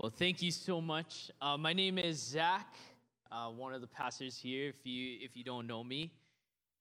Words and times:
Well, 0.00 0.12
thank 0.16 0.42
you 0.42 0.52
so 0.52 0.80
much. 0.80 1.28
Uh, 1.42 1.56
my 1.56 1.72
name 1.72 1.98
is 1.98 2.22
Zach, 2.22 2.76
uh, 3.32 3.48
one 3.48 3.74
of 3.74 3.80
the 3.80 3.88
pastors 3.88 4.38
here. 4.38 4.68
If 4.68 4.86
you 4.86 5.18
if 5.20 5.36
you 5.36 5.42
don't 5.42 5.66
know 5.66 5.82
me, 5.82 6.12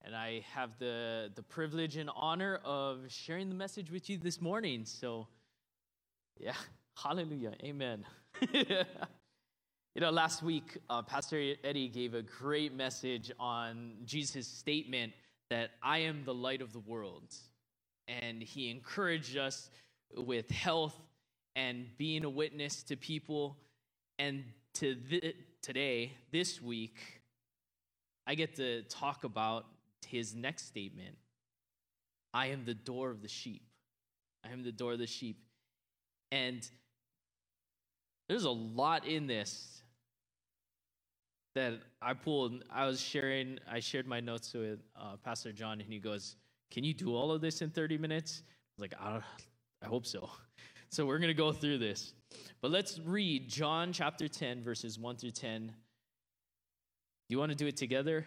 and 0.04 0.16
I 0.16 0.44
have 0.54 0.78
the 0.78 1.32
the 1.34 1.42
privilege 1.42 1.98
and 1.98 2.12
honor 2.16 2.60
of 2.64 3.06
sharing 3.08 3.50
the 3.50 3.56
message 3.56 3.90
with 3.90 4.08
you 4.08 4.20
this 4.20 4.40
morning. 4.40 4.86
So, 4.86 5.28
yeah, 6.40 6.54
hallelujah, 7.04 7.54
amen. 7.64 8.06
you 8.54 8.86
know, 9.96 10.12
last 10.12 10.44
week 10.44 10.78
uh, 10.88 11.02
Pastor 11.02 11.56
Eddie 11.64 11.88
gave 11.88 12.14
a 12.14 12.22
great 12.22 12.76
message 12.76 13.32
on 13.40 13.94
Jesus' 14.06 14.48
statement 14.48 15.12
that 15.50 15.72
I 15.82 15.98
am 16.00 16.24
the 16.24 16.36
light 16.36 16.62
of 16.62 16.72
the 16.72 16.82
world, 16.82 17.34
and 18.08 18.44
he 18.44 18.70
encouraged 18.70 19.38
us 19.38 19.72
with 20.16 20.52
health 20.52 20.94
and 21.58 21.88
being 21.98 22.24
a 22.24 22.30
witness 22.30 22.84
to 22.84 22.96
people. 22.96 23.58
And 24.20 24.46
to 24.76 24.96
th- 24.96 25.36
today, 25.62 26.14
this 26.32 26.62
week, 26.62 26.98
I 28.26 28.36
get 28.36 28.56
to 28.56 28.84
talk 28.84 29.26
about 29.26 29.66
his 30.06 30.34
next 30.34 30.68
statement 30.68 31.18
I 32.34 32.48
am 32.48 32.66
the 32.66 32.76
door 32.76 33.10
of 33.10 33.22
the 33.22 33.28
sheep. 33.28 33.64
I 34.46 34.52
am 34.52 34.64
the 34.64 34.72
door 34.72 34.94
of 34.94 35.00
the 35.00 35.08
sheep. 35.08 35.38
And 36.32 36.70
there's 38.30 38.44
a 38.44 38.52
lot 38.52 39.08
in 39.08 39.26
this 39.26 39.82
that 41.56 41.80
I 42.02 42.14
pulled. 42.14 42.64
I 42.70 42.86
was 42.86 43.02
sharing, 43.02 43.58
I 43.70 43.80
shared 43.80 44.06
my 44.06 44.20
notes 44.20 44.54
with 44.54 44.80
uh, 44.96 45.16
Pastor 45.24 45.52
John, 45.52 45.82
and 45.82 45.90
he 45.92 45.98
goes, 45.98 46.36
Can 46.70 46.84
you 46.84 46.94
do 46.94 47.16
all 47.16 47.32
of 47.32 47.42
this 47.42 47.64
in 47.64 47.72
30 47.72 47.98
minutes? 47.98 48.44
I 48.46 48.52
was 48.78 48.92
like, 48.92 49.02
I, 49.02 49.22
I 49.84 49.88
hope 49.88 50.06
so. 50.06 50.30
So 50.90 51.06
we're 51.06 51.20
going 51.20 51.30
to 51.30 51.34
go 51.34 51.52
through 51.52 51.80
this. 51.80 52.14
But 52.62 52.72
let's 52.72 53.00
read 53.00 53.50
John 53.50 53.92
chapter 53.94 54.28
10, 54.28 54.64
verses 54.64 54.98
1 54.98 55.18
through 55.18 55.32
10. 55.32 55.68
Do 55.68 55.74
you 57.30 57.40
want 57.40 57.52
to 57.52 57.58
do 57.58 57.68
it 57.68 57.78
together? 57.78 58.26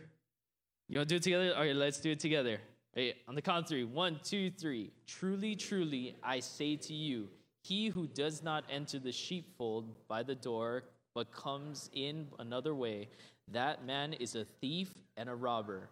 You 0.89 0.99
want 0.99 1.09
to 1.09 1.15
do 1.15 1.17
it 1.17 1.23
together? 1.23 1.55
All 1.55 1.63
right, 1.63 1.75
let's 1.75 2.01
do 2.01 2.11
it 2.11 2.21
together. 2.21 2.61
Hey, 2.95 3.15
on 3.29 3.35
the 3.35 3.43
count 3.43 3.69
three. 3.69 3.85
One, 3.85 4.21
two, 4.23 4.51
three. 4.51 4.91
Truly, 5.07 5.57
truly, 5.57 6.17
I 6.23 6.41
say 6.41 6.77
to 6.77 6.93
you, 6.93 7.29
he 7.63 7.89
who 7.89 8.07
does 8.07 8.43
not 8.43 8.65
enter 8.69 8.99
the 8.99 9.13
sheepfold 9.13 9.95
by 10.09 10.23
the 10.23 10.35
door, 10.35 10.85
but 11.15 11.33
comes 11.33 11.91
in 11.93 12.27
another 12.39 12.75
way, 12.75 13.09
that 13.49 13.85
man 13.85 14.13
is 14.15 14.35
a 14.35 14.45
thief 14.61 14.93
and 15.17 15.29
a 15.29 15.35
robber. 15.35 15.89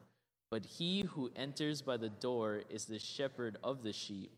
But 0.50 0.64
he 0.64 1.03
who 1.03 1.30
enters 1.36 1.82
by 1.82 1.97
the 1.97 2.08
door 2.08 2.62
is 2.70 2.84
the 2.84 2.98
shepherd 2.98 3.58
of 3.62 3.82
the 3.82 3.92
sheep. 3.92 4.38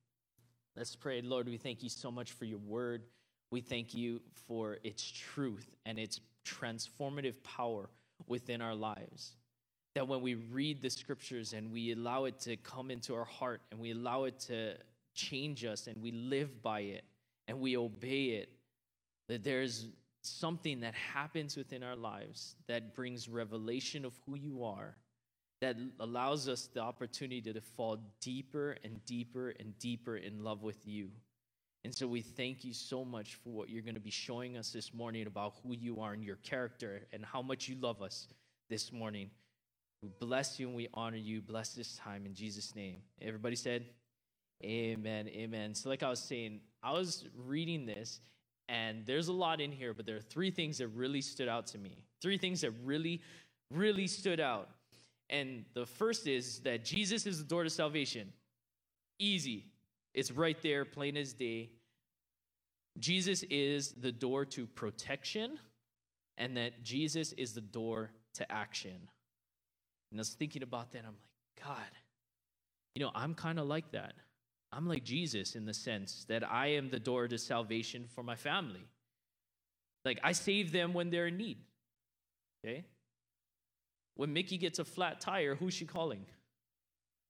Let's 0.75 0.95
pray. 0.95 1.21
Lord, 1.21 1.47
we 1.47 1.57
thank 1.57 1.83
you 1.83 1.89
so 1.89 2.09
much 2.09 2.31
for 2.31 2.45
your 2.45 2.59
word. 2.59 3.03
We 3.51 3.59
thank 3.59 3.93
you 3.93 4.21
for 4.47 4.77
its 4.83 5.03
truth 5.03 5.69
and 5.85 5.99
its 5.99 6.21
transformative 6.45 7.35
power 7.43 7.89
within 8.27 8.61
our 8.61 8.75
lives. 8.75 9.35
That 9.95 10.07
when 10.07 10.21
we 10.21 10.35
read 10.35 10.81
the 10.81 10.89
scriptures 10.89 11.51
and 11.51 11.71
we 11.71 11.91
allow 11.91 12.23
it 12.23 12.39
to 12.41 12.55
come 12.55 12.89
into 12.89 13.13
our 13.13 13.25
heart 13.25 13.61
and 13.71 13.81
we 13.81 13.91
allow 13.91 14.23
it 14.23 14.39
to 14.41 14.75
change 15.13 15.65
us 15.65 15.87
and 15.87 16.01
we 16.01 16.11
live 16.11 16.61
by 16.61 16.81
it 16.81 17.03
and 17.49 17.59
we 17.59 17.75
obey 17.75 18.25
it, 18.27 18.49
that 19.27 19.43
there's 19.43 19.87
something 20.21 20.79
that 20.79 20.93
happens 20.93 21.57
within 21.57 21.83
our 21.83 21.97
lives 21.97 22.55
that 22.67 22.95
brings 22.95 23.27
revelation 23.27 24.05
of 24.05 24.13
who 24.25 24.35
you 24.35 24.63
are 24.63 24.95
that 25.61 25.77
allows 25.99 26.49
us 26.49 26.69
the 26.73 26.81
opportunity 26.81 27.53
to 27.53 27.61
fall 27.61 27.99
deeper 28.19 28.77
and 28.83 29.03
deeper 29.05 29.53
and 29.59 29.77
deeper 29.79 30.17
in 30.17 30.43
love 30.43 30.63
with 30.63 30.87
you. 30.87 31.09
And 31.83 31.95
so 31.95 32.07
we 32.07 32.21
thank 32.21 32.63
you 32.63 32.73
so 32.73 33.05
much 33.05 33.35
for 33.35 33.49
what 33.49 33.69
you're 33.69 33.81
going 33.81 33.95
to 33.95 34.01
be 34.01 34.11
showing 34.11 34.57
us 34.57 34.71
this 34.71 34.93
morning 34.93 35.27
about 35.27 35.53
who 35.63 35.73
you 35.73 35.99
are 36.01 36.13
and 36.13 36.23
your 36.23 36.35
character 36.37 37.01
and 37.13 37.23
how 37.25 37.41
much 37.41 37.67
you 37.67 37.75
love 37.79 38.01
us 38.01 38.27
this 38.69 38.91
morning. 38.91 39.29
We 40.03 40.09
bless 40.19 40.59
you 40.59 40.67
and 40.67 40.75
we 40.75 40.89
honor 40.93 41.17
you. 41.17 41.41
Bless 41.41 41.73
this 41.73 41.95
time 41.95 42.25
in 42.25 42.33
Jesus' 42.33 42.75
name. 42.75 42.97
Everybody 43.21 43.55
said, 43.55 43.85
Amen. 44.63 45.27
Amen. 45.27 45.73
So, 45.73 45.89
like 45.89 46.03
I 46.03 46.09
was 46.09 46.19
saying, 46.19 46.59
I 46.83 46.91
was 46.91 47.25
reading 47.35 47.87
this 47.87 48.19
and 48.69 49.05
there's 49.05 49.27
a 49.27 49.33
lot 49.33 49.59
in 49.59 49.71
here, 49.71 49.93
but 49.93 50.05
there 50.05 50.15
are 50.15 50.21
three 50.21 50.51
things 50.51 50.77
that 50.77 50.87
really 50.89 51.21
stood 51.21 51.47
out 51.47 51.67
to 51.67 51.77
me. 51.77 51.97
Three 52.21 52.37
things 52.37 52.61
that 52.61 52.71
really, 52.83 53.21
really 53.71 54.07
stood 54.07 54.39
out. 54.39 54.69
And 55.31 55.65
the 55.73 55.85
first 55.85 56.27
is 56.27 56.59
that 56.59 56.85
Jesus 56.85 57.25
is 57.25 57.39
the 57.39 57.45
door 57.45 57.63
to 57.63 57.69
salvation. 57.69 58.31
Easy. 59.17 59.65
It's 60.13 60.31
right 60.31 60.61
there, 60.61 60.83
plain 60.85 61.15
as 61.15 61.33
day. 61.33 61.69
Jesus 62.99 63.43
is 63.43 63.93
the 63.93 64.11
door 64.11 64.43
to 64.43 64.67
protection, 64.67 65.57
and 66.37 66.57
that 66.57 66.83
Jesus 66.83 67.31
is 67.33 67.53
the 67.53 67.61
door 67.61 68.11
to 68.33 68.51
action. 68.51 69.07
And 70.11 70.19
I 70.19 70.21
was 70.21 70.31
thinking 70.31 70.63
about 70.63 70.91
that, 70.91 70.99
I'm 70.99 71.15
like, 71.15 71.65
God, 71.65 71.91
you 72.95 73.01
know, 73.01 73.11
I'm 73.15 73.33
kind 73.33 73.59
of 73.59 73.67
like 73.67 73.91
that. 73.93 74.13
I'm 74.73 74.87
like 74.87 75.03
Jesus 75.03 75.55
in 75.55 75.65
the 75.65 75.73
sense 75.73 76.25
that 76.27 76.49
I 76.49 76.67
am 76.67 76.89
the 76.89 76.99
door 76.99 77.27
to 77.29 77.37
salvation 77.37 78.05
for 78.13 78.23
my 78.23 78.35
family. 78.35 78.85
Like, 80.03 80.19
I 80.23 80.33
save 80.33 80.71
them 80.71 80.93
when 80.93 81.09
they're 81.09 81.27
in 81.27 81.37
need. 81.37 81.59
Okay? 82.65 82.83
When 84.15 84.33
Mickey 84.33 84.57
gets 84.57 84.79
a 84.79 84.85
flat 84.85 85.21
tire, 85.21 85.55
who's 85.55 85.73
she 85.73 85.85
calling? 85.85 86.25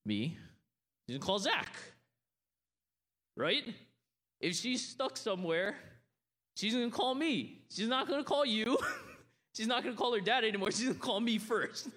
Me. 0.06 0.38
She's 1.08 1.18
gonna 1.18 1.26
call 1.26 1.40
Zach. 1.40 1.74
Right? 3.38 3.64
If 4.40 4.56
she's 4.56 4.86
stuck 4.88 5.18
somewhere, 5.18 5.76
she's 6.56 6.74
gonna 6.74 6.90
call 6.90 7.16
me. 7.16 7.62
She's 7.70 7.88
not 7.88 8.08
gonna 8.08 8.24
call 8.24 8.46
you. 8.46 8.78
she's 9.56 9.68
not 9.68 9.84
gonna 9.84 9.96
call 9.96 10.14
her 10.14 10.22
dad 10.22 10.44
anymore. 10.44 10.72
She's 10.72 10.88
gonna 10.88 10.96
call 10.96 11.20
me 11.20 11.38
first. 11.38 11.90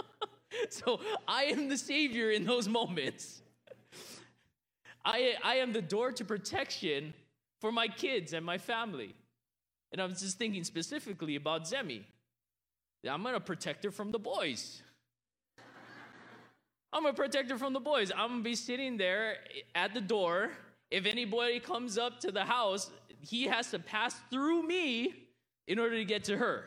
so 0.70 1.00
I 1.26 1.44
am 1.44 1.68
the 1.68 1.78
savior 1.78 2.30
in 2.30 2.44
those 2.44 2.68
moments. 2.68 3.42
I, 5.04 5.34
I 5.42 5.56
am 5.56 5.72
the 5.72 5.82
door 5.82 6.12
to 6.12 6.24
protection 6.24 7.14
for 7.60 7.72
my 7.72 7.88
kids 7.88 8.32
and 8.34 8.44
my 8.44 8.58
family. 8.58 9.14
And 9.90 10.02
I 10.02 10.04
was 10.04 10.20
just 10.20 10.38
thinking 10.38 10.64
specifically 10.64 11.36
about 11.36 11.64
Zemi. 11.64 12.02
I'm 13.06 13.22
gonna 13.22 13.40
protect 13.40 13.84
her 13.84 13.90
from 13.90 14.10
the 14.10 14.18
boys. 14.18 14.82
I'm 16.92 17.02
gonna 17.02 17.14
protect 17.14 17.50
her 17.50 17.58
from 17.58 17.72
the 17.72 17.80
boys. 17.80 18.10
I'm 18.10 18.30
gonna 18.30 18.42
be 18.42 18.54
sitting 18.54 18.96
there 18.96 19.36
at 19.74 19.94
the 19.94 20.00
door. 20.00 20.50
If 20.90 21.06
anybody 21.06 21.60
comes 21.60 21.98
up 21.98 22.20
to 22.20 22.32
the 22.32 22.44
house, 22.44 22.90
he 23.20 23.44
has 23.44 23.70
to 23.72 23.78
pass 23.78 24.16
through 24.30 24.62
me 24.62 25.14
in 25.66 25.78
order 25.78 25.96
to 25.96 26.04
get 26.04 26.24
to 26.24 26.36
her. 26.36 26.64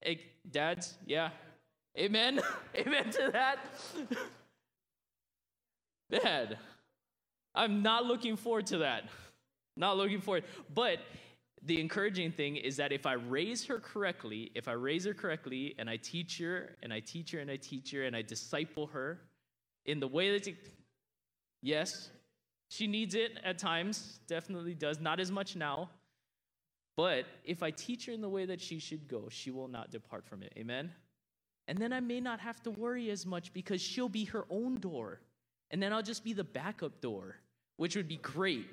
Hey, 0.00 0.20
dads, 0.50 0.94
yeah. 1.06 1.30
Amen. 1.98 2.40
Amen 2.74 3.10
to 3.10 3.30
that. 3.32 3.58
Dad, 6.22 6.58
I'm 7.54 7.82
not 7.82 8.06
looking 8.06 8.36
forward 8.36 8.66
to 8.66 8.78
that. 8.78 9.04
Not 9.76 9.96
looking 9.96 10.20
forward. 10.20 10.44
But 10.74 10.98
the 11.64 11.80
encouraging 11.80 12.32
thing 12.32 12.56
is 12.56 12.76
that 12.76 12.92
if 12.92 13.06
I 13.06 13.12
raise 13.12 13.64
her 13.66 13.78
correctly, 13.78 14.50
if 14.54 14.66
I 14.66 14.72
raise 14.72 15.04
her 15.04 15.14
correctly 15.14 15.74
and 15.78 15.88
I 15.88 15.96
teach 15.96 16.38
her 16.38 16.76
and 16.82 16.92
I 16.92 17.00
teach 17.00 17.30
her 17.30 17.38
and 17.38 17.50
I 17.50 17.56
teach 17.56 17.92
her 17.92 18.02
and 18.02 18.16
I 18.16 18.22
disciple 18.22 18.86
her 18.88 19.20
in 19.86 20.00
the 20.00 20.08
way 20.08 20.32
that, 20.32 20.44
she, 20.44 20.56
yes, 21.62 22.10
she 22.68 22.86
needs 22.86 23.14
it 23.14 23.38
at 23.44 23.58
times, 23.58 24.18
definitely 24.26 24.74
does, 24.74 25.00
not 25.00 25.20
as 25.20 25.30
much 25.30 25.54
now. 25.54 25.88
But 26.96 27.26
if 27.44 27.62
I 27.62 27.70
teach 27.70 28.06
her 28.06 28.12
in 28.12 28.20
the 28.20 28.28
way 28.28 28.44
that 28.44 28.60
she 28.60 28.78
should 28.78 29.06
go, 29.08 29.28
she 29.30 29.50
will 29.50 29.68
not 29.68 29.90
depart 29.90 30.26
from 30.26 30.42
it. 30.42 30.52
Amen? 30.58 30.92
And 31.68 31.78
then 31.78 31.92
I 31.92 32.00
may 32.00 32.20
not 32.20 32.40
have 32.40 32.60
to 32.64 32.70
worry 32.70 33.10
as 33.10 33.24
much 33.24 33.52
because 33.52 33.80
she'll 33.80 34.08
be 34.08 34.24
her 34.26 34.44
own 34.50 34.80
door. 34.80 35.20
And 35.70 35.82
then 35.82 35.92
I'll 35.92 36.02
just 36.02 36.24
be 36.24 36.32
the 36.32 36.44
backup 36.44 37.00
door, 37.00 37.36
which 37.76 37.96
would 37.96 38.08
be 38.08 38.16
great. 38.16 38.68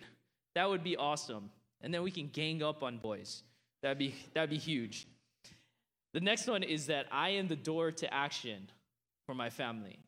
That 0.55 0.67
would 0.69 0.83
be 0.83 0.97
awesome. 0.97 1.51
And 1.81 1.93
then 1.93 2.03
we 2.03 2.11
can 2.11 2.27
gang 2.27 2.61
up 2.61 2.83
on 2.83 2.97
boys. 2.97 3.43
That'd 3.81 3.97
be, 3.97 4.15
that'd 4.33 4.49
be 4.49 4.57
huge. 4.57 5.07
The 6.13 6.19
next 6.19 6.47
one 6.47 6.63
is 6.63 6.87
that 6.87 7.05
I 7.11 7.29
am 7.29 7.47
the 7.47 7.55
door 7.55 7.91
to 7.91 8.13
action 8.13 8.69
for 9.25 9.33
my 9.33 9.49
family. 9.49 9.99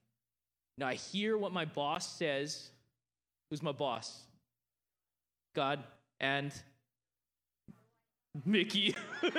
Now 0.77 0.87
I 0.87 0.95
hear 0.95 1.37
what 1.37 1.53
my 1.53 1.65
boss 1.65 2.17
says. 2.17 2.69
Who's 3.49 3.61
my 3.61 3.71
boss? 3.71 4.23
God 5.53 5.83
and 6.19 6.51
Mickey. 8.45 8.95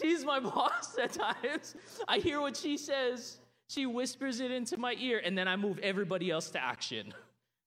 She's 0.00 0.24
my 0.24 0.40
boss 0.40 0.96
at 1.00 1.12
times. 1.12 1.76
I 2.08 2.18
hear 2.18 2.40
what 2.40 2.56
she 2.56 2.76
says. 2.76 3.38
She 3.68 3.86
whispers 3.86 4.40
it 4.40 4.50
into 4.50 4.76
my 4.76 4.96
ear, 4.98 5.20
and 5.24 5.36
then 5.36 5.48
I 5.48 5.56
move 5.56 5.78
everybody 5.78 6.30
else 6.30 6.50
to 6.50 6.62
action. 6.62 7.12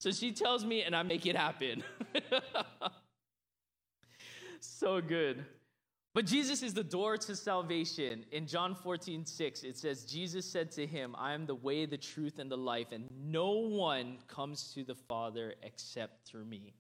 So 0.06 0.12
she 0.12 0.32
tells 0.32 0.64
me, 0.64 0.84
and 0.84 0.96
I 0.96 1.02
make 1.02 1.26
it 1.26 1.36
happen. 1.36 1.84
so 4.60 5.02
good. 5.02 5.44
But 6.14 6.28
Jesus 6.28 6.62
is 6.62 6.76
the 6.76 6.84
door 6.84 7.18
to 7.18 7.36
salvation. 7.36 8.24
In 8.32 8.46
John 8.46 8.76
14, 8.76 9.26
6, 9.26 9.64
it 9.64 9.76
says, 9.76 10.06
Jesus 10.06 10.46
said 10.46 10.70
to 10.74 10.86
him, 10.86 11.16
I 11.18 11.34
am 11.34 11.48
the 11.48 11.56
way, 11.56 11.88
the 11.88 11.98
truth, 11.98 12.38
and 12.38 12.52
the 12.52 12.56
life, 12.56 12.92
and 12.92 13.10
no 13.20 13.54
one 13.54 14.20
comes 14.28 14.76
to 14.76 14.84
the 14.84 14.94
Father 14.94 15.56
except 15.64 16.28
through 16.28 16.46
me. 16.46 16.76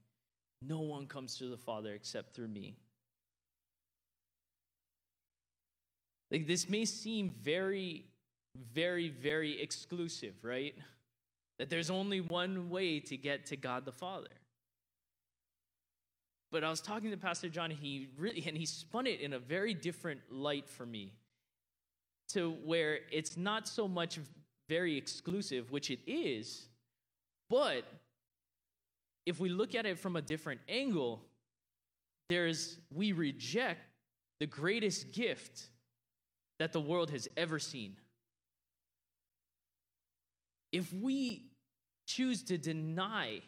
No 0.62 0.81
one 0.81 1.07
comes 1.07 1.36
to 1.39 1.50
the 1.50 1.57
Father 1.57 1.95
except 1.95 2.36
through 2.36 2.50
me. 2.50 2.77
Like 6.30 6.45
this 6.45 6.69
may 6.69 6.86
seem 6.86 7.31
very, 7.42 8.06
very, 8.75 9.10
very 9.10 9.60
exclusive, 9.60 10.36
right? 10.44 10.75
That 11.59 11.69
there's 11.69 11.89
only 11.89 12.21
one 12.21 12.69
way 12.69 12.99
to 13.01 13.17
get 13.17 13.45
to 13.47 13.57
God 13.57 13.85
the 13.85 13.91
Father. 13.91 14.27
But 16.51 16.63
I 16.63 16.69
was 16.69 16.81
talking 16.81 17.11
to 17.11 17.17
Pastor 17.17 17.49
John, 17.49 17.71
and 17.71 17.79
he 17.79 18.07
really 18.17 18.43
and 18.47 18.57
he 18.57 18.65
spun 18.65 19.07
it 19.07 19.19
in 19.19 19.33
a 19.33 19.39
very 19.39 19.73
different 19.73 20.21
light 20.29 20.69
for 20.69 20.85
me. 20.85 21.13
To 22.29 22.55
where 22.63 22.99
it's 23.11 23.37
not 23.37 23.67
so 23.67 23.87
much 23.87 24.19
very 24.67 24.97
exclusive, 24.97 25.71
which 25.71 25.91
it 25.91 25.99
is, 26.07 26.67
but 27.49 27.83
if 29.25 29.39
we 29.39 29.49
look 29.49 29.75
at 29.75 29.85
it 29.85 29.99
from 29.99 30.15
a 30.15 30.21
different 30.21 30.61
angle, 30.67 31.21
there's 32.29 32.79
we 32.93 33.11
reject 33.11 33.81
the 34.39 34.47
greatest 34.47 35.13
gift 35.13 35.67
that 36.59 36.73
the 36.73 36.79
world 36.81 37.09
has 37.11 37.27
ever 37.37 37.59
seen. 37.59 37.95
If 40.75 40.92
we 40.92 41.51
choose 42.06 42.44
to 42.44 42.57
deny 42.57 43.39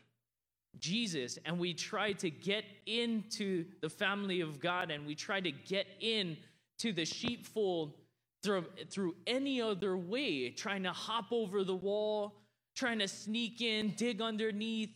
Jesus 0.79 1.37
and 1.43 1.59
we 1.59 1.73
try 1.73 2.13
to 2.13 2.29
get 2.29 2.63
into 2.85 3.65
the 3.81 3.89
family 3.89 4.39
of 4.39 4.61
God 4.61 4.91
and 4.91 5.05
we 5.05 5.13
try 5.13 5.41
to 5.41 5.51
get 5.51 5.87
in 5.99 6.37
to 6.77 6.93
the 6.93 7.03
sheepfold 7.03 7.95
through, 8.43 8.63
through 8.89 9.15
any 9.27 9.61
other 9.61 9.97
way, 9.97 10.51
trying 10.51 10.83
to 10.83 10.93
hop 10.93 11.33
over 11.33 11.65
the 11.65 11.75
wall, 11.75 12.39
trying 12.77 12.99
to 12.99 13.09
sneak 13.09 13.59
in, 13.59 13.93
dig 13.97 14.21
underneath, 14.21 14.95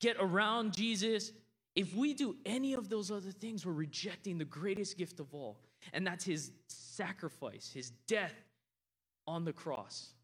get 0.00 0.16
around 0.18 0.74
Jesus. 0.74 1.30
If 1.76 1.94
we 1.94 2.14
do 2.14 2.34
any 2.44 2.72
of 2.72 2.88
those 2.88 3.12
other 3.12 3.30
things, 3.30 3.64
we're 3.64 3.74
rejecting 3.74 4.38
the 4.38 4.44
greatest 4.44 4.98
gift 4.98 5.20
of 5.20 5.32
all, 5.32 5.60
and 5.92 6.04
that's 6.04 6.24
his 6.24 6.50
sacrifice, 6.66 7.70
his 7.72 7.90
death 8.08 8.34
on 9.28 9.44
the 9.44 9.52
cross 9.52 10.14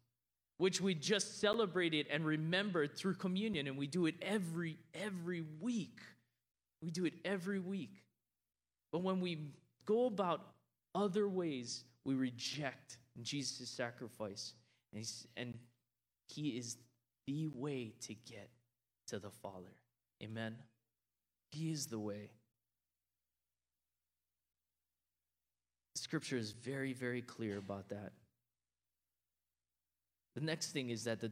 which 0.59 0.81
we 0.81 0.93
just 0.93 1.39
celebrated 1.39 2.05
and 2.11 2.25
remembered 2.25 2.93
through 2.93 3.15
communion 3.15 3.65
and 3.65 3.77
we 3.77 3.87
do 3.87 4.05
it 4.05 4.15
every 4.21 4.77
every 4.93 5.43
week. 5.61 5.99
We 6.83 6.91
do 6.91 7.05
it 7.05 7.13
every 7.23 7.59
week. 7.59 8.03
But 8.91 9.01
when 9.01 9.21
we 9.21 9.53
go 9.85 10.05
about 10.05 10.41
other 10.93 11.27
ways 11.27 11.85
we 12.03 12.13
reject 12.13 12.97
jesus' 13.21 13.69
sacrifice 13.69 14.53
and, 14.93 15.05
and 15.37 15.53
he 16.27 16.49
is 16.49 16.77
the 17.25 17.47
way 17.47 17.93
to 18.01 18.13
get 18.13 18.49
to 19.07 19.19
the 19.19 19.29
father. 19.29 19.75
Amen? 20.21 20.55
He 21.51 21.71
is 21.71 21.85
the 21.85 21.99
way. 21.99 22.31
Scripture 25.95 26.37
is 26.37 26.51
very 26.51 26.91
very 26.91 27.21
clear 27.21 27.57
about 27.57 27.87
that 27.89 28.11
the 30.35 30.41
next 30.41 30.71
thing 30.71 30.89
is 30.89 31.03
that, 31.05 31.19
the, 31.19 31.31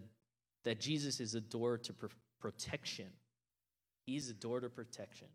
that 0.64 0.80
Jesus 0.80 1.20
is 1.20 1.36
a 1.36 1.42
door 1.42 1.78
to 1.78 1.94
pr- 1.94 2.08
protection. 2.40 3.08
He's 4.06 4.30
a 4.30 4.34
door 4.34 4.60
to 4.60 4.70
protection. 4.70 5.28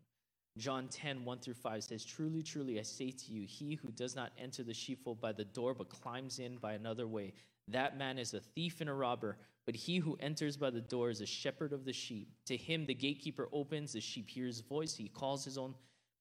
John 0.57 0.87
10, 0.87 1.25
1 1.25 1.39
through 1.39 1.55
5 1.55 1.83
says, 1.83 2.05
Truly, 2.05 2.43
truly, 2.43 2.79
I 2.79 2.83
say 2.83 3.09
to 3.09 3.31
you, 3.31 3.47
he 3.47 3.75
who 3.75 3.89
does 3.89 4.15
not 4.15 4.31
enter 4.37 4.63
the 4.63 4.73
sheepfold 4.73 5.19
by 5.19 5.31
the 5.31 5.45
door, 5.45 5.73
but 5.73 5.89
climbs 5.89 6.39
in 6.39 6.57
by 6.57 6.73
another 6.73 7.07
way, 7.07 7.33
that 7.69 7.97
man 7.97 8.19
is 8.19 8.33
a 8.33 8.39
thief 8.39 8.81
and 8.81 8.89
a 8.89 8.93
robber. 8.93 9.37
But 9.65 9.75
he 9.75 9.97
who 9.97 10.17
enters 10.19 10.57
by 10.57 10.69
the 10.69 10.81
door 10.81 11.09
is 11.09 11.21
a 11.21 11.25
shepherd 11.25 11.71
of 11.71 11.85
the 11.85 11.93
sheep. 11.93 12.29
To 12.47 12.57
him 12.57 12.85
the 12.85 12.93
gatekeeper 12.93 13.47
opens, 13.53 13.93
the 13.93 14.01
sheep 14.01 14.29
hears 14.29 14.57
his 14.57 14.65
voice. 14.65 14.95
He 14.95 15.07
calls 15.07 15.45
his 15.45 15.57
own 15.57 15.73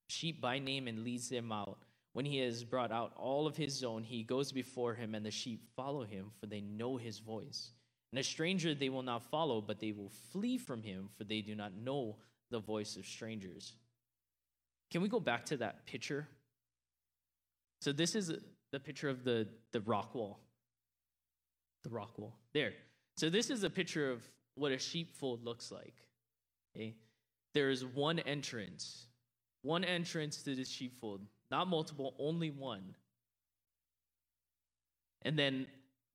sheep 0.09 0.41
by 0.41 0.59
name 0.59 0.87
and 0.87 1.03
leads 1.03 1.29
them 1.29 1.51
out. 1.51 1.79
When 2.13 2.25
he 2.27 2.39
has 2.39 2.63
brought 2.65 2.93
out 2.93 3.13
all 3.17 3.47
of 3.47 3.57
his 3.57 3.83
own, 3.83 4.03
he 4.03 4.23
goes 4.23 4.53
before 4.53 4.95
him, 4.95 5.15
and 5.15 5.25
the 5.25 5.31
sheep 5.31 5.63
follow 5.75 6.05
him, 6.05 6.31
for 6.39 6.47
they 6.47 6.61
know 6.61 6.97
his 6.97 7.19
voice. 7.19 7.71
And 8.13 8.19
a 8.19 8.23
stranger 8.23 8.75
they 8.75 8.91
will 8.91 9.03
not 9.03 9.31
follow, 9.31 9.63
but 9.63 9.81
they 9.81 9.93
will 9.93 10.11
flee 10.31 10.59
from 10.59 10.83
him, 10.83 11.09
for 11.17 11.25
they 11.25 11.41
do 11.41 11.55
not 11.55 11.75
know 11.75 12.17
the 12.51 12.59
voice 12.59 12.97
of 12.97 13.07
strangers. 13.07 13.73
Can 14.91 15.01
we 15.01 15.09
go 15.09 15.21
back 15.21 15.47
to 15.47 15.57
that 15.59 15.87
picture? 15.87 16.29
So, 17.81 17.93
this 17.93 18.15
is 18.15 18.31
the 18.71 18.81
picture 18.81 19.09
of 19.09 19.25
the, 19.25 19.49
the 19.73 19.81
rock 19.81 20.15
wall. 20.15 20.39
The 21.83 21.91
rock 21.91 22.19
wall. 22.19 22.37
There. 22.53 22.75
So, 23.17 23.31
this 23.31 23.49
is 23.49 23.65
a 23.65 23.71
picture 23.71 24.11
of 24.11 24.23
what 24.55 24.71
a 24.71 24.79
sheepfold 24.79 25.45
looks 25.45 25.73
like. 25.73 25.95
Okay? 26.77 26.95
There 27.55 27.71
is 27.71 27.85
one 27.85 28.19
entrance, 28.19 29.07
one 29.63 29.85
entrance 29.85 30.43
to 30.43 30.55
the 30.55 30.65
sheepfold. 30.65 31.23
Not 31.53 31.69
multiple, 31.69 32.15
only 32.19 32.49
one. 32.49 32.95
And 35.21 35.39
then 35.39 35.67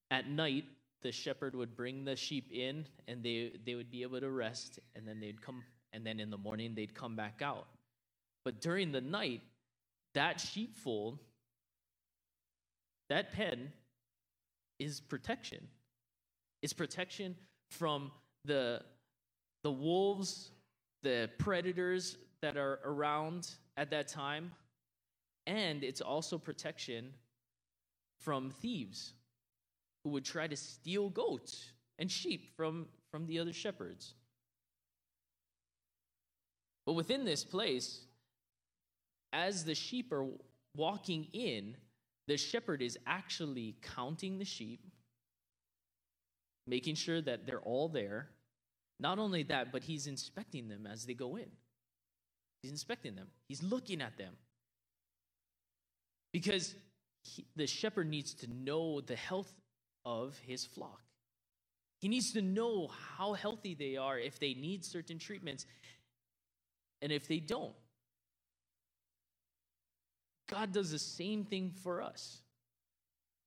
at 0.10 0.28
night, 0.28 0.66
the 1.04 1.12
shepherd 1.12 1.56
would 1.56 1.76
bring 1.76 2.04
the 2.06 2.16
sheep 2.16 2.52
in 2.52 2.88
and 3.08 3.24
they, 3.24 3.52
they 3.64 3.76
would 3.76 3.92
be 3.92 4.02
able 4.02 4.20
to 4.20 4.32
rest 4.32 4.80
and 4.96 5.08
then 5.08 5.20
they'd 5.20 5.40
come 5.40 5.64
and 5.94 6.04
then 6.04 6.20
in 6.20 6.32
the 6.32 6.40
morning 6.40 6.74
they'd 6.74 6.96
come 6.96 7.16
back 7.16 7.42
out. 7.44 7.68
But 8.44 8.62
during 8.62 8.92
the 8.92 9.00
night 9.00 9.42
that 10.16 10.40
sheepfold 10.40 11.20
that 13.10 13.32
pen 13.32 13.72
is 14.80 15.00
protection. 15.00 15.68
It's 16.64 16.74
protection 16.74 17.36
from 17.70 18.12
the 18.44 18.82
the 19.64 19.72
wolves 19.72 20.50
the 21.04 21.30
predators 21.38 22.18
that 22.42 22.58
are 22.58 22.80
around 22.84 23.52
at 23.78 23.92
that 23.92 24.08
time 24.08 24.52
and 25.48 25.82
it's 25.82 26.02
also 26.02 26.38
protection 26.38 27.14
from 28.20 28.52
thieves 28.62 29.14
who 30.04 30.10
would 30.12 30.26
try 30.26 30.46
to 30.46 30.58
steal 30.58 31.10
goats 31.10 31.72
and 31.98 32.12
sheep 32.12 32.56
from, 32.56 32.86
from 33.10 33.26
the 33.26 33.40
other 33.40 33.54
shepherds. 33.54 34.14
But 36.86 36.94
within 36.94 37.24
this 37.24 37.46
place, 37.46 38.02
as 39.32 39.64
the 39.64 39.74
sheep 39.74 40.12
are 40.12 40.28
walking 40.76 41.28
in, 41.32 41.78
the 42.28 42.38
shepherd 42.38 42.82
is 42.82 42.98
actually 43.08 43.78
counting 43.96 44.40
the 44.40 44.46
sheep, 44.46 44.82
making 46.66 46.96
sure 46.96 47.22
that 47.22 47.46
they're 47.46 47.62
all 47.62 47.88
there. 47.88 48.28
Not 49.00 49.18
only 49.18 49.44
that, 49.44 49.72
but 49.72 49.84
he's 49.84 50.08
inspecting 50.08 50.68
them 50.68 50.86
as 50.86 51.06
they 51.06 51.14
go 51.14 51.38
in. 51.38 51.50
He's 52.62 52.72
inspecting 52.72 53.16
them, 53.16 53.28
he's 53.48 53.64
looking 53.64 54.02
at 54.02 54.18
them. 54.18 54.34
Because 56.38 56.76
he, 57.24 57.48
the 57.56 57.66
shepherd 57.66 58.08
needs 58.08 58.36
to 58.36 58.48
know 58.54 59.02
the 59.02 59.16
health 59.16 59.52
of 60.06 60.38
his 60.46 60.64
flock. 60.64 61.02
He 62.00 62.08
needs 62.08 62.32
to 62.34 62.44
know 62.44 62.92
how 63.18 63.34
healthy 63.34 63.74
they 63.74 63.98
are, 63.98 64.20
if 64.20 64.40
they 64.40 64.54
need 64.54 64.86
certain 64.86 65.18
treatments, 65.18 65.66
and 67.02 67.12
if 67.12 67.28
they 67.28 67.40
don't. 67.40 67.74
God 70.48 70.72
does 70.72 70.92
the 70.92 71.00
same 71.00 71.44
thing 71.44 71.72
for 71.72 72.04
us. 72.04 72.42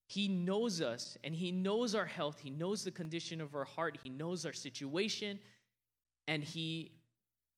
He 0.09 0.26
knows 0.26 0.80
us 0.80 1.16
and 1.23 1.32
He 1.32 1.52
knows 1.52 1.94
our 1.94 2.06
health. 2.06 2.40
He 2.42 2.50
knows 2.50 2.82
the 2.82 2.90
condition 2.90 3.40
of 3.40 3.54
our 3.54 3.66
heart. 3.66 3.99
He 4.02 4.11
knows 4.11 4.44
our 4.44 4.52
situation. 4.52 5.38
And 6.26 6.42
He 6.42 6.90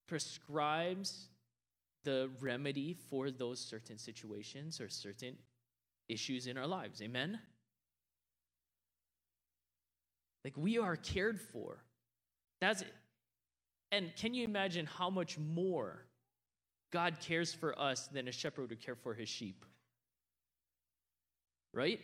prescribes 0.07 1.31
the 2.05 2.31
remedy 2.41 2.95
for 3.11 3.31
those 3.31 3.61
certain 3.61 3.99
situations 3.99 4.81
or 4.81 4.89
certain 4.89 5.37
issues 6.09 6.47
in 6.47 6.59
our 6.59 6.67
lives. 6.67 7.01
Amen? 7.03 7.39
Like 10.45 10.57
we 10.57 10.79
are 10.79 10.97
cared 10.97 11.41
for. 11.41 11.79
That's 12.61 12.83
it. 12.83 12.95
and 13.91 14.15
can 14.17 14.35
you 14.35 14.45
imagine 14.45 14.87
how 14.87 15.11
much 15.11 15.37
more 15.37 16.05
God 16.93 17.17
cares 17.21 17.53
for 17.53 17.79
us 17.79 18.07
than 18.07 18.29
a 18.29 18.33
shepherd 18.33 18.71
would 18.71 18.81
care 18.81 18.95
for 18.95 19.15
his 19.15 19.29
sheep? 19.29 19.65
Right? 21.75 22.01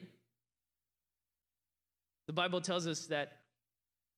The 2.26 2.32
Bible 2.32 2.60
tells 2.60 2.86
us 2.86 3.06
that 3.06 3.32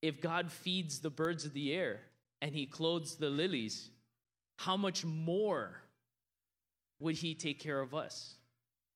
if 0.03 0.21
God 0.21 0.51
feeds 0.51 1.01
the 1.01 1.11
birds 1.11 1.45
of 1.45 1.53
the 1.53 1.73
air 1.75 2.01
and 2.41 2.55
he 2.55 2.67
clothes 2.67 3.17
the 3.17 3.29
lilies, 3.29 3.91
how 4.61 4.76
much 4.76 5.07
more 5.07 5.81
would 6.99 7.14
he 7.14 7.35
take 7.35 7.59
care 7.59 7.81
of 7.81 7.95
us? 7.95 8.35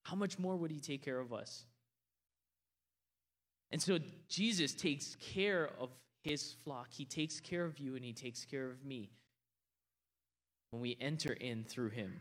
How 0.03 0.15
much 0.15 0.39
more 0.39 0.57
would 0.57 0.71
he 0.71 0.79
take 0.79 1.03
care 1.03 1.19
of 1.19 1.33
us? 1.33 1.65
And 3.71 3.81
so 3.81 3.99
Jesus 4.29 4.75
takes 4.75 5.17
care 5.17 5.71
of 5.81 5.89
his 6.23 6.55
flock. 6.65 6.89
He 6.91 7.07
takes 7.07 7.41
care 7.41 7.65
of 7.65 7.79
you 7.79 7.97
and 7.97 8.05
he 8.05 8.13
takes 8.13 8.45
care 8.45 8.69
of 8.69 8.85
me 8.85 9.09
when 10.71 10.83
we 10.83 10.99
enter 11.01 11.33
in 11.33 11.65
through 11.65 11.91
him. 11.91 12.21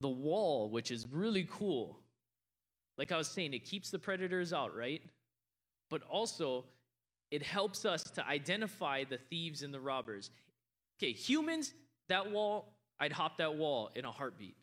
The 0.00 0.08
wall, 0.08 0.70
which 0.70 0.90
is 0.90 1.06
really 1.12 1.46
cool, 1.50 1.98
like 2.96 3.12
I 3.12 3.18
was 3.18 3.28
saying, 3.28 3.52
it 3.52 3.66
keeps 3.66 3.90
the 3.90 3.98
predators 3.98 4.54
out, 4.54 4.74
right? 4.74 5.02
But 5.90 6.00
also, 6.04 6.64
it 7.30 7.42
helps 7.42 7.84
us 7.84 8.02
to 8.02 8.26
identify 8.26 9.04
the 9.04 9.18
thieves 9.18 9.62
and 9.62 9.72
the 9.72 9.80
robbers. 9.80 10.30
Okay, 10.98 11.12
humans, 11.12 11.72
that 12.08 12.30
wall, 12.30 12.72
I'd 12.98 13.12
hop 13.12 13.38
that 13.38 13.56
wall 13.56 13.90
in 13.94 14.04
a 14.04 14.10
heartbeat, 14.10 14.56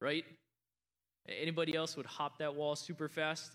right? 0.00 0.24
Anybody 1.28 1.76
else 1.76 1.96
would 1.96 2.06
hop 2.06 2.38
that 2.38 2.54
wall 2.54 2.76
super 2.76 3.08
fast? 3.08 3.52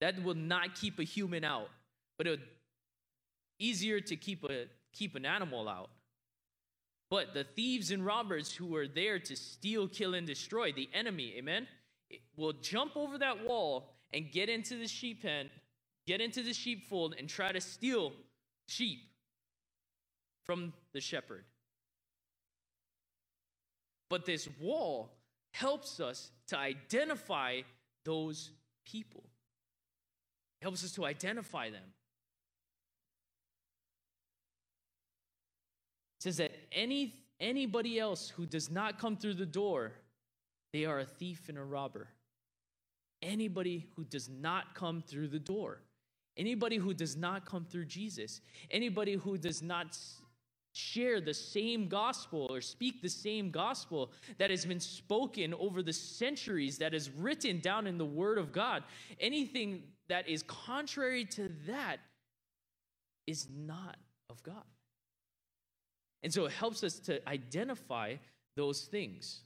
That 0.00 0.22
will 0.22 0.34
not 0.34 0.74
keep 0.74 0.98
a 0.98 1.04
human 1.04 1.44
out, 1.44 1.68
but 2.16 2.26
it 2.26 2.40
easier 3.58 4.00
to 4.00 4.16
keep 4.16 4.44
a 4.44 4.66
keep 4.92 5.14
an 5.16 5.26
animal 5.26 5.68
out. 5.68 5.90
But 7.10 7.34
the 7.34 7.44
thieves 7.44 7.90
and 7.90 8.04
robbers 8.04 8.52
who 8.52 8.74
are 8.76 8.88
there 8.88 9.18
to 9.18 9.36
steal, 9.36 9.88
kill, 9.88 10.14
and 10.14 10.26
destroy, 10.26 10.72
the 10.72 10.88
enemy, 10.94 11.34
amen, 11.36 11.66
will 12.36 12.54
jump 12.54 12.96
over 12.96 13.18
that 13.18 13.44
wall 13.44 13.90
and 14.12 14.30
get 14.30 14.48
into 14.48 14.76
the 14.76 14.88
sheep 14.88 15.22
pen, 15.22 15.50
get 16.06 16.20
into 16.20 16.42
the 16.42 16.52
sheepfold, 16.52 17.14
and 17.18 17.28
try 17.28 17.52
to 17.52 17.60
steal 17.60 18.12
sheep 18.66 19.10
from 20.44 20.72
the 20.92 21.00
shepherd. 21.00 21.44
But 24.10 24.26
this 24.26 24.48
wall 24.60 25.10
helps 25.52 26.00
us 26.00 26.30
to 26.48 26.58
identify 26.58 27.62
those 28.04 28.50
people. 28.84 29.24
It 30.60 30.64
helps 30.64 30.84
us 30.84 30.92
to 30.92 31.04
identify 31.04 31.70
them. 31.70 31.82
It 36.18 36.22
says 36.22 36.36
that 36.36 36.52
any 36.72 37.14
anybody 37.40 37.98
else 37.98 38.30
who 38.30 38.46
does 38.46 38.70
not 38.70 38.98
come 38.98 39.16
through 39.16 39.34
the 39.34 39.46
door, 39.46 39.92
they 40.72 40.84
are 40.84 41.00
a 41.00 41.04
thief 41.04 41.48
and 41.48 41.58
a 41.58 41.64
robber. 41.64 42.08
Anybody 43.22 43.88
who 43.96 44.04
does 44.04 44.28
not 44.28 44.74
come 44.74 45.02
through 45.02 45.28
the 45.28 45.38
door, 45.38 45.80
anybody 46.36 46.76
who 46.76 46.94
does 46.94 47.16
not 47.16 47.44
come 47.44 47.64
through 47.64 47.86
Jesus, 47.86 48.40
anybody 48.70 49.14
who 49.14 49.38
does 49.38 49.62
not 49.62 49.96
share 50.72 51.20
the 51.20 51.32
same 51.32 51.86
gospel 51.88 52.48
or 52.50 52.60
speak 52.60 53.00
the 53.00 53.08
same 53.08 53.50
gospel 53.50 54.10
that 54.38 54.50
has 54.50 54.66
been 54.66 54.80
spoken 54.80 55.54
over 55.54 55.82
the 55.82 55.92
centuries, 55.92 56.78
that 56.78 56.92
is 56.92 57.10
written 57.10 57.60
down 57.60 57.86
in 57.86 57.96
the 57.96 58.04
Word 58.04 58.38
of 58.38 58.52
God. 58.52 58.82
Anything 59.20 59.84
that 60.08 60.28
is 60.28 60.42
contrary 60.42 61.24
to 61.26 61.50
that 61.66 61.98
is 63.26 63.46
not 63.54 63.96
of 64.28 64.42
God. 64.42 64.64
And 66.24 66.32
so 66.32 66.46
it 66.46 66.52
helps 66.52 66.82
us 66.82 66.98
to 67.00 67.26
identify 67.28 68.16
those 68.56 68.82
things. 68.82 69.42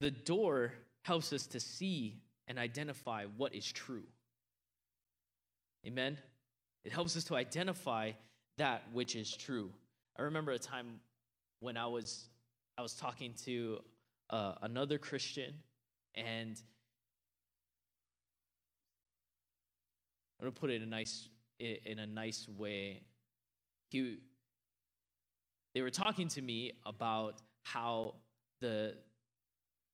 The 0.00 0.10
door 0.10 0.72
helps 1.02 1.32
us 1.32 1.46
to 1.48 1.60
see 1.60 2.20
and 2.48 2.58
identify 2.58 3.24
what 3.36 3.54
is 3.54 3.70
true. 3.70 4.04
Amen? 5.86 6.18
It 6.84 6.92
helps 6.92 7.16
us 7.16 7.24
to 7.24 7.36
identify 7.36 8.12
that 8.58 8.82
which 8.92 9.16
is 9.16 9.34
true. 9.34 9.70
I 10.18 10.22
remember 10.22 10.52
a 10.52 10.58
time 10.58 11.00
when 11.60 11.76
I 11.76 11.86
was 11.86 12.28
I 12.76 12.82
was 12.82 12.94
talking 12.94 13.34
to 13.44 13.78
uh, 14.30 14.54
another 14.62 14.96
Christian, 14.98 15.52
and 16.14 16.60
I'm 20.38 20.46
gonna 20.46 20.52
put 20.52 20.70
it 20.70 20.76
in 20.76 20.82
a 20.82 20.86
nice 20.86 21.28
in 21.58 21.98
a 21.98 22.06
nice 22.06 22.48
way. 22.48 23.02
He, 23.90 24.18
they 25.74 25.82
were 25.82 25.90
talking 25.90 26.28
to 26.28 26.42
me 26.42 26.72
about 26.86 27.42
how 27.62 28.14
the 28.60 28.94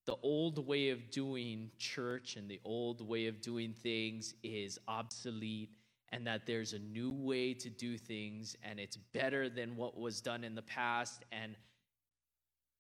the 0.07 0.17
old 0.23 0.67
way 0.67 0.91
of 0.91 1.11
doing 1.11 1.71
church 1.79 2.37
and 2.37 2.49
the 2.49 2.61
old 2.65 3.07
way 3.07 3.27
of 3.27 3.41
doing 3.41 3.73
things 3.73 4.35
is 4.43 4.79
obsolete 4.87 5.71
and 6.11 6.27
that 6.27 6.47
there's 6.47 6.73
a 6.73 6.79
new 6.79 7.11
way 7.11 7.53
to 7.53 7.69
do 7.69 7.99
things 7.99 8.57
and 8.63 8.79
it's 8.79 8.97
better 8.97 9.49
than 9.49 9.77
what 9.77 9.99
was 9.99 10.21
done 10.21 10.45
in 10.45 10.55
the 10.55 10.63
past 10.63 11.25
and 11.33 11.57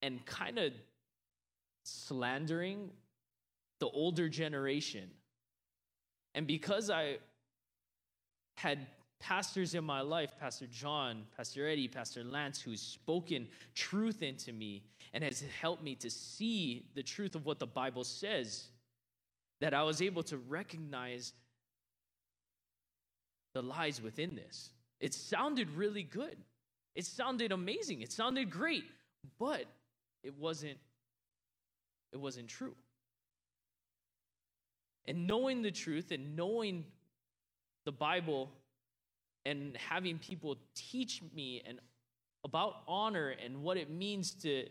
and 0.02 0.25
kind 0.25 0.59
of 0.59 0.73
slandering 1.83 2.90
the 3.80 3.88
older 3.88 4.28
generation. 4.28 5.11
And 6.35 6.47
because 6.47 6.90
i 6.90 7.18
had 8.56 8.87
pastors 9.18 9.75
in 9.75 9.82
my 9.82 10.02
life 10.02 10.30
pastor 10.38 10.66
john 10.66 11.25
pastor 11.37 11.66
eddie 11.66 11.88
pastor 11.88 12.23
lance 12.23 12.61
who's 12.61 12.80
spoken 12.80 13.49
truth 13.75 14.23
into 14.23 14.52
me 14.52 14.82
and 15.16 15.25
has 15.25 15.42
helped 15.61 15.82
me 15.82 15.94
to 15.94 16.11
see 16.11 16.85
the 16.94 17.02
truth 17.02 17.35
of 17.35 17.46
what 17.46 17.58
the 17.58 17.66
Bible 17.66 18.04
says, 18.04 18.66
that 19.62 19.73
I 19.73 19.82
was 19.82 20.02
able 20.02 20.23
to 20.25 20.37
recognize 20.37 21.32
the 23.54 23.62
lies 23.62 24.02
within 24.02 24.35
this. 24.35 24.68
It 25.00 25.14
sounded 25.14 25.70
really 25.70 26.02
good. 26.02 26.37
It 26.94 27.06
sounded 27.06 27.50
amazing. 27.50 28.02
It 28.02 28.12
sounded 28.12 28.50
great, 28.50 28.85
but 29.38 29.64
it 30.23 30.37
wasn't 30.38 30.76
it 32.12 32.18
wasn't 32.18 32.49
true. 32.49 32.75
And 35.06 35.26
knowing 35.26 35.62
the 35.62 35.70
truth 35.70 36.11
and 36.11 36.37
knowing 36.37 36.85
the 37.87 37.92
Bible 37.92 38.50
and 39.46 39.76
having 39.76 40.18
people 40.18 40.56
teach 40.74 41.22
me 41.34 41.62
and 41.66 41.78
about 42.44 42.82
honor 42.86 43.34
and 43.44 43.62
what 43.62 43.76
it 43.76 43.90
means 43.90 44.32
to 44.32 44.66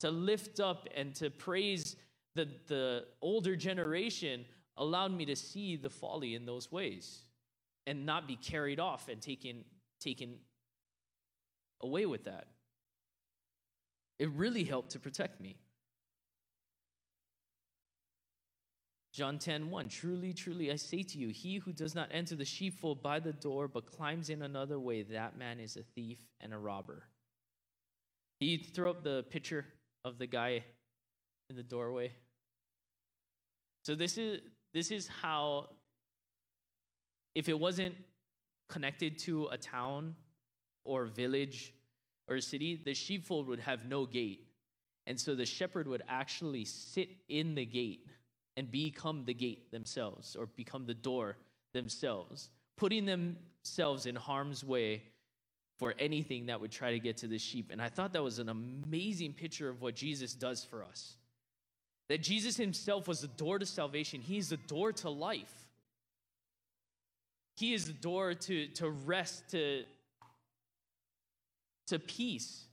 to 0.00 0.10
lift 0.10 0.60
up 0.60 0.88
and 0.96 1.14
to 1.14 1.30
praise 1.30 1.96
the, 2.34 2.48
the 2.66 3.04
older 3.20 3.54
generation 3.54 4.44
allowed 4.76 5.12
me 5.12 5.26
to 5.26 5.36
see 5.36 5.76
the 5.76 5.90
folly 5.90 6.34
in 6.34 6.46
those 6.46 6.72
ways 6.72 7.20
and 7.86 8.06
not 8.06 8.26
be 8.26 8.36
carried 8.36 8.80
off 8.80 9.08
and 9.08 9.20
taken, 9.20 9.64
taken 10.00 10.36
away 11.82 12.06
with 12.06 12.24
that. 12.24 12.46
It 14.18 14.30
really 14.30 14.64
helped 14.64 14.90
to 14.92 14.98
protect 14.98 15.40
me. 15.40 15.56
John 19.20 19.38
10 19.38 19.68
1 19.68 19.88
Truly, 19.90 20.32
truly, 20.32 20.72
I 20.72 20.76
say 20.76 21.02
to 21.02 21.18
you, 21.18 21.28
he 21.28 21.58
who 21.58 21.74
does 21.74 21.94
not 21.94 22.08
enter 22.10 22.34
the 22.34 22.46
sheepfold 22.46 23.02
by 23.02 23.20
the 23.20 23.34
door, 23.34 23.68
but 23.68 23.84
climbs 23.84 24.30
in 24.30 24.40
another 24.40 24.78
way, 24.78 25.02
that 25.02 25.36
man 25.36 25.60
is 25.60 25.76
a 25.76 25.82
thief 25.82 26.16
and 26.40 26.54
a 26.54 26.56
robber. 26.56 27.02
You 28.40 28.56
throw 28.56 28.88
up 28.88 29.04
the 29.04 29.26
picture 29.28 29.66
of 30.06 30.16
the 30.16 30.26
guy 30.26 30.64
in 31.50 31.56
the 31.56 31.62
doorway. 31.62 32.12
So 33.84 33.94
this 33.94 34.16
is 34.16 34.40
this 34.72 34.90
is 34.90 35.06
how 35.06 35.68
if 37.34 37.50
it 37.50 37.60
wasn't 37.60 37.96
connected 38.70 39.18
to 39.18 39.48
a 39.52 39.58
town 39.58 40.16
or 40.86 41.04
village 41.04 41.74
or 42.26 42.36
a 42.36 42.40
city, 42.40 42.80
the 42.82 42.94
sheepfold 42.94 43.48
would 43.48 43.60
have 43.60 43.84
no 43.84 44.06
gate. 44.06 44.46
And 45.06 45.20
so 45.20 45.34
the 45.34 45.44
shepherd 45.44 45.86
would 45.88 46.04
actually 46.08 46.64
sit 46.64 47.10
in 47.28 47.54
the 47.54 47.66
gate 47.66 48.06
and 48.60 48.70
become 48.70 49.24
the 49.24 49.32
gate 49.32 49.70
themselves 49.70 50.36
or 50.36 50.44
become 50.44 50.84
the 50.84 50.92
door 50.92 51.38
themselves, 51.72 52.50
putting 52.76 53.06
themselves 53.06 54.04
in 54.04 54.14
harm's 54.14 54.62
way 54.62 55.02
for 55.78 55.94
anything 55.98 56.44
that 56.44 56.60
would 56.60 56.70
try 56.70 56.90
to 56.92 56.98
get 56.98 57.16
to 57.16 57.26
the 57.26 57.38
sheep. 57.38 57.70
And 57.72 57.80
I 57.80 57.88
thought 57.88 58.12
that 58.12 58.22
was 58.22 58.38
an 58.38 58.50
amazing 58.50 59.32
picture 59.32 59.70
of 59.70 59.80
what 59.80 59.94
Jesus 59.94 60.34
does 60.34 60.62
for 60.62 60.84
us. 60.84 61.16
That 62.10 62.22
Jesus 62.22 62.58
himself 62.58 63.08
was 63.08 63.22
the 63.22 63.28
door 63.28 63.58
to 63.58 63.64
salvation, 63.64 64.20
he 64.20 64.36
is 64.36 64.50
the 64.50 64.58
door 64.58 64.92
to 64.92 65.08
life. 65.08 65.54
He 67.56 67.72
is 67.72 67.86
the 67.86 67.94
door 67.94 68.34
to, 68.34 68.66
to 68.68 68.90
rest, 68.90 69.52
to, 69.52 69.84
to 71.86 71.98
peace. 71.98 72.66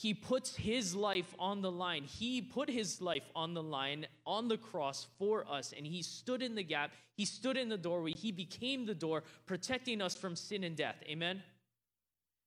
He 0.00 0.14
puts 0.14 0.56
his 0.56 0.94
life 0.94 1.34
on 1.38 1.60
the 1.60 1.70
line. 1.70 2.04
He 2.04 2.40
put 2.40 2.70
his 2.70 3.02
life 3.02 3.28
on 3.36 3.52
the 3.52 3.62
line 3.62 4.06
on 4.24 4.48
the 4.48 4.56
cross 4.56 5.06
for 5.18 5.46
us, 5.46 5.74
and 5.76 5.86
he 5.86 6.00
stood 6.00 6.40
in 6.40 6.54
the 6.54 6.62
gap. 6.62 6.92
He 7.18 7.26
stood 7.26 7.58
in 7.58 7.68
the 7.68 7.76
doorway. 7.76 8.12
He 8.12 8.32
became 8.32 8.86
the 8.86 8.94
door, 8.94 9.24
protecting 9.44 10.00
us 10.00 10.14
from 10.14 10.36
sin 10.36 10.64
and 10.64 10.74
death. 10.74 10.96
Amen? 11.06 11.42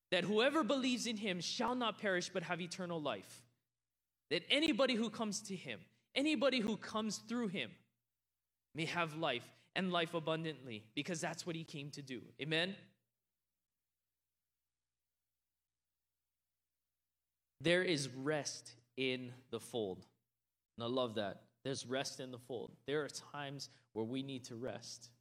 That 0.10 0.24
whoever 0.24 0.64
believes 0.64 1.06
in 1.06 1.16
him 1.16 1.42
shall 1.42 1.76
not 1.76 2.00
perish 2.00 2.32
but 2.34 2.42
have 2.42 2.60
eternal 2.60 3.00
life. 3.00 3.44
That 4.32 4.42
anybody 4.50 4.96
who 4.96 5.12
comes 5.12 5.40
to 5.42 5.56
him, 5.56 5.80
anybody 6.16 6.60
who 6.60 6.76
comes 6.76 7.18
through 7.18 7.50
him, 7.50 7.70
may 8.74 8.86
have 8.86 9.16
life 9.16 9.48
and 9.76 9.92
life 9.92 10.16
abundantly, 10.16 10.86
because 10.96 11.22
that's 11.22 11.46
what 11.46 11.56
he 11.56 11.64
came 11.64 11.92
to 11.92 12.02
do. 12.02 12.24
Amen? 12.42 12.76
There 17.64 17.82
is 17.82 18.10
rest 18.10 18.74
in 18.98 19.32
the 19.50 19.60
fold. 19.60 20.06
And 20.78 20.84
I 20.84 20.88
love 20.88 21.16
that. 21.16 21.44
There's 21.64 21.86
rest 21.86 22.20
in 22.20 22.30
the 22.30 22.38
fold. 22.38 22.72
There 22.86 23.04
are 23.04 23.10
times 23.32 23.70
where 23.94 24.04
we 24.04 24.22
need 24.22 24.44
to 24.46 24.56
rest. 24.56 25.12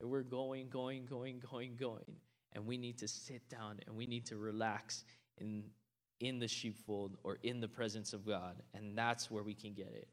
And 0.00 0.10
we're 0.10 0.22
going, 0.22 0.68
going, 0.68 1.06
going, 1.06 1.40
going, 1.48 1.76
going. 1.76 2.16
And 2.54 2.66
we 2.66 2.76
need 2.76 2.98
to 2.98 3.08
sit 3.08 3.48
down 3.48 3.78
and 3.86 3.96
we 3.96 4.06
need 4.06 4.26
to 4.26 4.36
relax 4.36 5.04
in, 5.38 5.62
in 6.18 6.40
the 6.40 6.48
sheepfold 6.48 7.16
or 7.22 7.38
in 7.44 7.60
the 7.60 7.68
presence 7.68 8.12
of 8.12 8.26
God. 8.26 8.56
And 8.74 8.98
that's 8.98 9.30
where 9.30 9.44
we 9.44 9.54
can 9.54 9.72
get 9.72 9.92
it. 9.94 10.08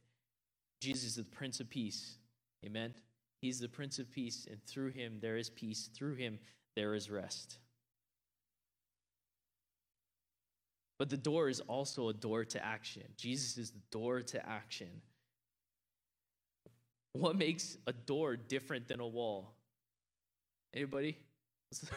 Jesus 0.80 1.06
is 1.06 1.16
the 1.16 1.24
Prince 1.24 1.60
of 1.60 1.72
Peace. 1.72 2.18
Amen. 2.64 2.94
He's 3.42 3.60
the 3.60 3.68
Prince 3.68 4.00
of 4.00 4.12
Peace, 4.12 4.48
and 4.50 4.62
through 4.66 4.92
him 4.92 5.18
there 5.22 5.38
is 5.38 5.50
peace. 5.50 5.90
Through 5.94 6.16
him 6.16 6.40
there 6.76 6.94
is 6.94 7.10
rest. 7.10 7.58
But 11.00 11.10
the 11.10 11.18
door 11.18 11.48
is 11.48 11.62
also 11.62 12.10
a 12.10 12.14
door 12.14 12.44
to 12.44 12.64
action. 12.64 13.04
Jesus 13.16 13.58
is 13.58 13.72
the 13.72 13.80
door 13.90 14.22
to 14.22 14.48
action. 14.48 15.02
What 17.14 17.38
makes 17.38 17.78
a 17.88 17.94
door 17.94 18.36
different 18.36 18.90
than 18.90 19.00
a 19.00 19.08
wall? 19.08 19.56
Anybody? 20.74 21.18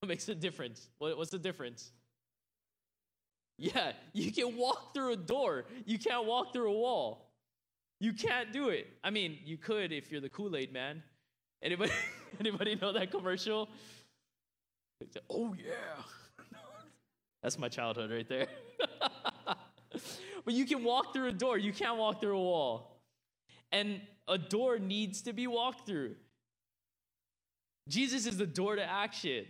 what 0.00 0.08
makes 0.08 0.28
a 0.28 0.34
difference? 0.34 0.88
what's 0.98 1.30
the 1.30 1.38
difference? 1.38 1.90
Yeah, 3.58 3.92
you 4.12 4.30
can 4.32 4.56
walk 4.56 4.92
through 4.92 5.14
a 5.14 5.16
door. 5.16 5.64
You 5.86 5.98
can't 5.98 6.26
walk 6.26 6.52
through 6.52 6.70
a 6.70 6.76
wall. 6.76 7.32
You 8.00 8.12
can't 8.12 8.52
do 8.52 8.68
it. 8.68 8.86
I 9.02 9.08
mean, 9.08 9.38
you 9.44 9.56
could 9.56 9.92
if 9.92 10.12
you're 10.12 10.20
the 10.20 10.28
Kool-Aid 10.28 10.72
man. 10.72 11.02
Anybody 11.62 11.92
anybody 12.40 12.74
know 12.74 12.92
that 12.92 13.10
commercial? 13.10 13.70
Oh 15.30 15.54
yeah. 15.54 16.02
That's 17.46 17.60
my 17.60 17.68
childhood 17.68 18.10
right 18.10 18.28
there. 18.28 18.48
but 20.44 20.52
you 20.52 20.66
can 20.66 20.82
walk 20.82 21.12
through 21.12 21.28
a 21.28 21.32
door, 21.32 21.56
you 21.56 21.72
can't 21.72 21.96
walk 21.96 22.20
through 22.20 22.36
a 22.36 22.42
wall. 22.42 23.00
And 23.70 24.00
a 24.26 24.36
door 24.36 24.80
needs 24.80 25.22
to 25.22 25.32
be 25.32 25.46
walked 25.46 25.86
through. 25.86 26.16
Jesus 27.88 28.26
is 28.26 28.36
the 28.36 28.48
door 28.48 28.74
to 28.74 28.82
action. 28.82 29.44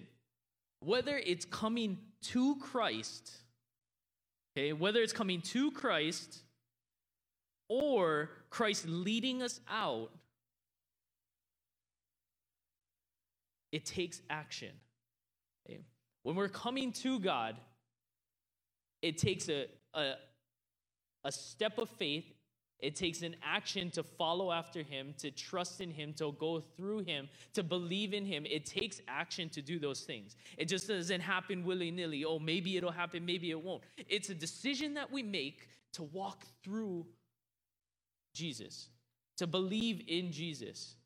Whether 0.80 1.16
it's 1.16 1.46
coming 1.46 1.96
to 2.24 2.56
Christ, 2.56 3.32
okay, 4.54 4.74
whether 4.74 5.00
it's 5.00 5.14
coming 5.14 5.40
to 5.40 5.70
Christ 5.70 6.40
or 7.70 8.28
Christ 8.50 8.86
leading 8.86 9.40
us 9.42 9.58
out, 9.70 10.10
it 13.72 13.86
takes 13.86 14.20
action. 14.28 14.72
Okay? 15.66 15.80
When 16.24 16.36
we're 16.36 16.50
coming 16.50 16.92
to 16.92 17.18
God, 17.20 17.56
it 19.02 19.18
takes 19.18 19.48
a, 19.48 19.66
a, 19.94 20.14
a 21.24 21.32
step 21.32 21.78
of 21.78 21.88
faith, 21.90 22.24
it 22.78 22.94
takes 22.94 23.22
an 23.22 23.36
action 23.42 23.90
to 23.92 24.02
follow 24.02 24.52
after 24.52 24.82
him, 24.82 25.14
to 25.18 25.30
trust 25.30 25.80
in 25.80 25.90
him, 25.90 26.12
to 26.14 26.32
go 26.32 26.60
through 26.60 27.04
him, 27.04 27.28
to 27.54 27.62
believe 27.62 28.12
in 28.12 28.26
him. 28.26 28.44
It 28.46 28.66
takes 28.66 29.00
action 29.08 29.48
to 29.50 29.62
do 29.62 29.78
those 29.78 30.00
things. 30.00 30.36
It 30.58 30.66
just 30.66 30.88
doesn't 30.88 31.20
happen 31.22 31.64
willy 31.64 31.90
nilly. 31.90 32.24
Oh, 32.24 32.38
maybe 32.38 32.76
it'll 32.76 32.90
happen, 32.90 33.24
maybe 33.24 33.50
it 33.50 33.62
won't. 33.62 33.82
It's 34.08 34.28
a 34.28 34.34
decision 34.34 34.94
that 34.94 35.10
we 35.10 35.22
make 35.22 35.68
to 35.94 36.02
walk 36.02 36.44
through 36.62 37.06
Jesus, 38.34 38.88
to 39.38 39.46
believe 39.46 40.02
in 40.06 40.30
Jesus, 40.30 40.96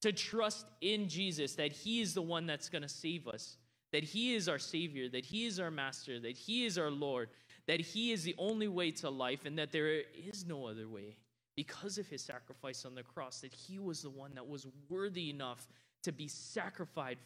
to 0.00 0.12
trust 0.12 0.66
in 0.80 1.08
Jesus 1.08 1.56
that 1.56 1.72
he 1.72 2.00
is 2.00 2.14
the 2.14 2.22
one 2.22 2.46
that's 2.46 2.70
going 2.70 2.82
to 2.82 2.88
save 2.88 3.28
us, 3.28 3.58
that 3.92 4.04
he 4.04 4.34
is 4.34 4.48
our 4.48 4.58
Savior, 4.58 5.08
that 5.08 5.24
he 5.24 5.46
is 5.46 5.58
our 5.58 5.70
Master, 5.70 6.20
that 6.20 6.36
he 6.36 6.66
is 6.66 6.78
our 6.78 6.90
Lord, 6.90 7.28
that 7.68 7.80
He 7.80 8.12
is 8.12 8.24
the 8.24 8.34
only 8.38 8.66
way 8.66 8.90
to 8.90 9.10
life 9.10 9.44
and 9.44 9.56
that 9.58 9.70
there 9.70 10.02
is 10.16 10.44
no 10.46 10.66
other 10.66 10.88
way 10.88 11.18
because 11.54 11.98
of 11.98 12.08
His 12.08 12.22
sacrifice 12.22 12.84
on 12.84 12.94
the 12.94 13.02
cross, 13.02 13.42
that 13.42 13.52
He 13.52 13.78
was 13.78 14.02
the 14.02 14.10
one 14.10 14.34
that 14.34 14.48
was 14.48 14.66
worthy 14.88 15.30
enough 15.30 15.68
to 16.02 16.10
be 16.10 16.26
sacrificed, 16.26 17.18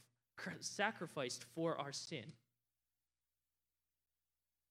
sacrificed 0.61 1.45
for 1.55 1.81
our 1.81 1.93
sin. 1.93 2.25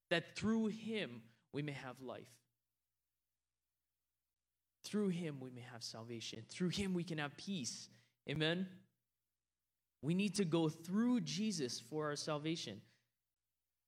That 0.09 0.35
through 0.35 0.67
Him 0.67 1.21
we 1.53 1.61
may 1.61 1.71
have 1.71 1.95
life. 2.01 2.27
Through 4.83 5.09
Him 5.09 5.37
we 5.39 5.51
may 5.51 5.65
have 5.71 5.83
salvation. 5.83 6.43
Through 6.49 6.69
Him 6.69 6.93
we 6.93 7.05
can 7.05 7.17
have 7.17 7.37
peace. 7.37 7.87
Amen? 8.29 8.67
We 10.01 10.13
need 10.13 10.35
to 10.35 10.45
go 10.45 10.69
through 10.69 11.21
Jesus 11.21 11.79
for 11.79 12.07
our 12.07 12.15
salvation. 12.15 12.81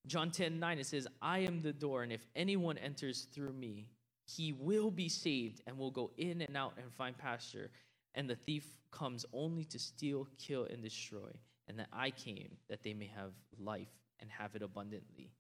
John 0.06 0.32
10 0.32 0.60
9, 0.60 0.80
it 0.80 0.86
says, 0.86 1.08
I 1.22 1.40
am 1.40 1.62
the 1.62 1.74
door, 1.74 2.04
and 2.04 2.12
if 2.12 2.26
anyone 2.36 2.78
enters 2.78 3.28
through 3.34 3.54
me, 3.54 3.88
he 4.26 4.54
will 4.54 4.92
be 4.92 5.10
saved 5.10 5.62
and 5.66 5.78
will 5.78 5.92
go 5.92 6.12
in 6.18 6.42
and 6.42 6.56
out 6.56 6.74
and 6.78 6.92
find 6.94 7.18
pasture. 7.18 7.72
And 8.16 8.30
the 8.30 8.36
thief 8.36 8.66
comes 8.92 9.26
only 9.34 9.66
to 9.66 9.80
steal, 9.80 10.28
kill, 10.38 10.66
and 10.66 10.82
destroy. 10.84 11.32
And 11.68 11.80
that 11.80 11.88
I 11.92 12.12
came 12.12 12.58
that 12.70 12.84
they 12.84 12.94
may 12.94 13.08
have 13.16 13.32
life 13.58 13.90
and 14.20 14.30
have 14.30 14.56
it 14.56 14.62
abundantly. 14.62 15.32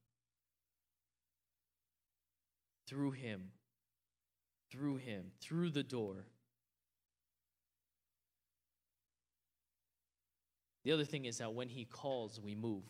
Through 2.88 3.12
him, 3.12 3.51
through 4.71 4.97
him, 4.97 5.31
through 5.41 5.69
the 5.69 5.83
door. 5.83 6.25
The 10.84 10.91
other 10.91 11.06
thing 11.06 11.26
is 11.26 11.38
that 11.38 11.54
when 11.54 11.69
he 11.69 11.86
calls, 11.86 12.41
we 12.41 12.56
move. 12.56 12.84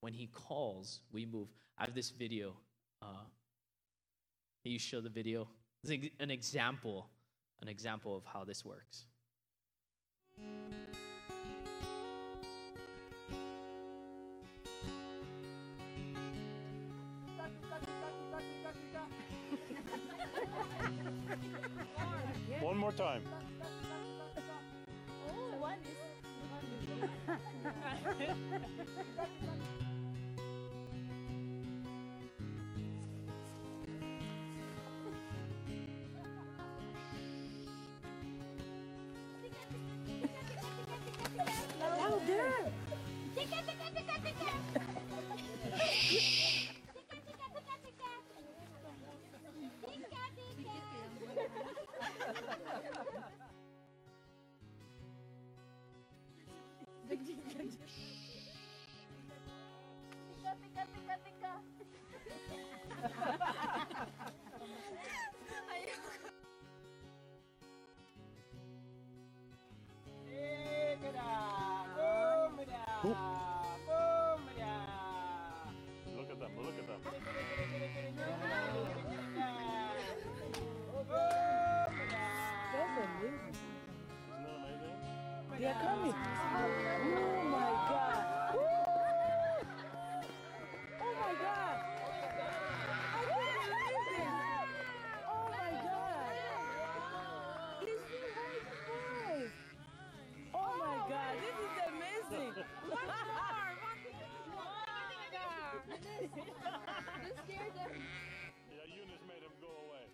When 0.00 0.12
he 0.12 0.28
calls, 0.28 1.00
we 1.12 1.26
move. 1.26 1.48
I 1.76 1.84
have 1.84 1.94
this 1.94 2.10
video. 2.10 2.54
Uh, 3.00 3.24
can 4.62 4.72
you 4.72 4.78
show 4.78 5.00
the 5.00 5.08
video? 5.08 5.48
It's 5.82 6.10
an 6.20 6.30
example, 6.30 7.08
an 7.60 7.68
example 7.68 8.16
of 8.16 8.24
how 8.24 8.44
this 8.44 8.64
works. 8.64 9.06
One 22.60 22.76
more 22.76 22.92
time. 22.92 23.22
They 85.62 85.68
are 85.68 85.74
coming. 85.74 86.12
Oh 86.12 87.46
my 87.46 87.70
God. 87.86 88.24
Oh 91.00 91.12
my 91.20 91.32
God. 91.38 91.76
I 93.14 93.22
can't 93.30 93.62
believe 93.62 94.02
this. 94.10 94.26
Oh 95.30 95.46
my 95.54 95.70
God. 95.86 96.34
It's 97.82 98.06
the 98.10 98.18
right. 98.34 99.54
Oh 100.52 100.72
my 100.80 100.96
God. 101.08 101.32
This 101.38 101.56
is 101.62 101.74
amazing. 101.94 102.54
One 102.90 103.06
more. 103.06 103.62
This 107.22 107.38
scared 107.46 107.74
them. 107.76 107.90
Yeah, 108.68 108.86
Eunice 108.96 109.24
made 109.28 109.44
him 109.46 109.54
go 109.60 109.70
away. 109.86 110.06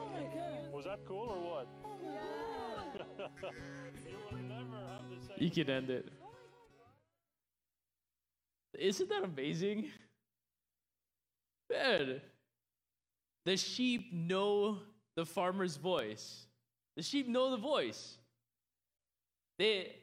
Oh 0.00 0.08
my 0.10 0.24
God. 0.34 0.72
Was 0.72 0.84
that 0.86 0.98
cool 1.06 1.30
or 1.30 1.38
what? 1.48 1.66
Oh 1.84 1.94
my 2.02 2.18
God. 3.22 3.54
You 5.36 5.50
can 5.50 5.70
end 5.70 5.90
it. 5.90 6.08
Isn't 8.78 9.08
that 9.08 9.22
amazing? 9.24 9.90
Man, 11.70 12.20
the 13.44 13.56
sheep 13.56 14.12
know 14.12 14.78
the 15.16 15.24
farmer's 15.24 15.76
voice. 15.76 16.46
The 16.96 17.02
sheep 17.02 17.28
know 17.28 17.50
the 17.50 17.56
voice. 17.56 18.18
They, 19.58 19.94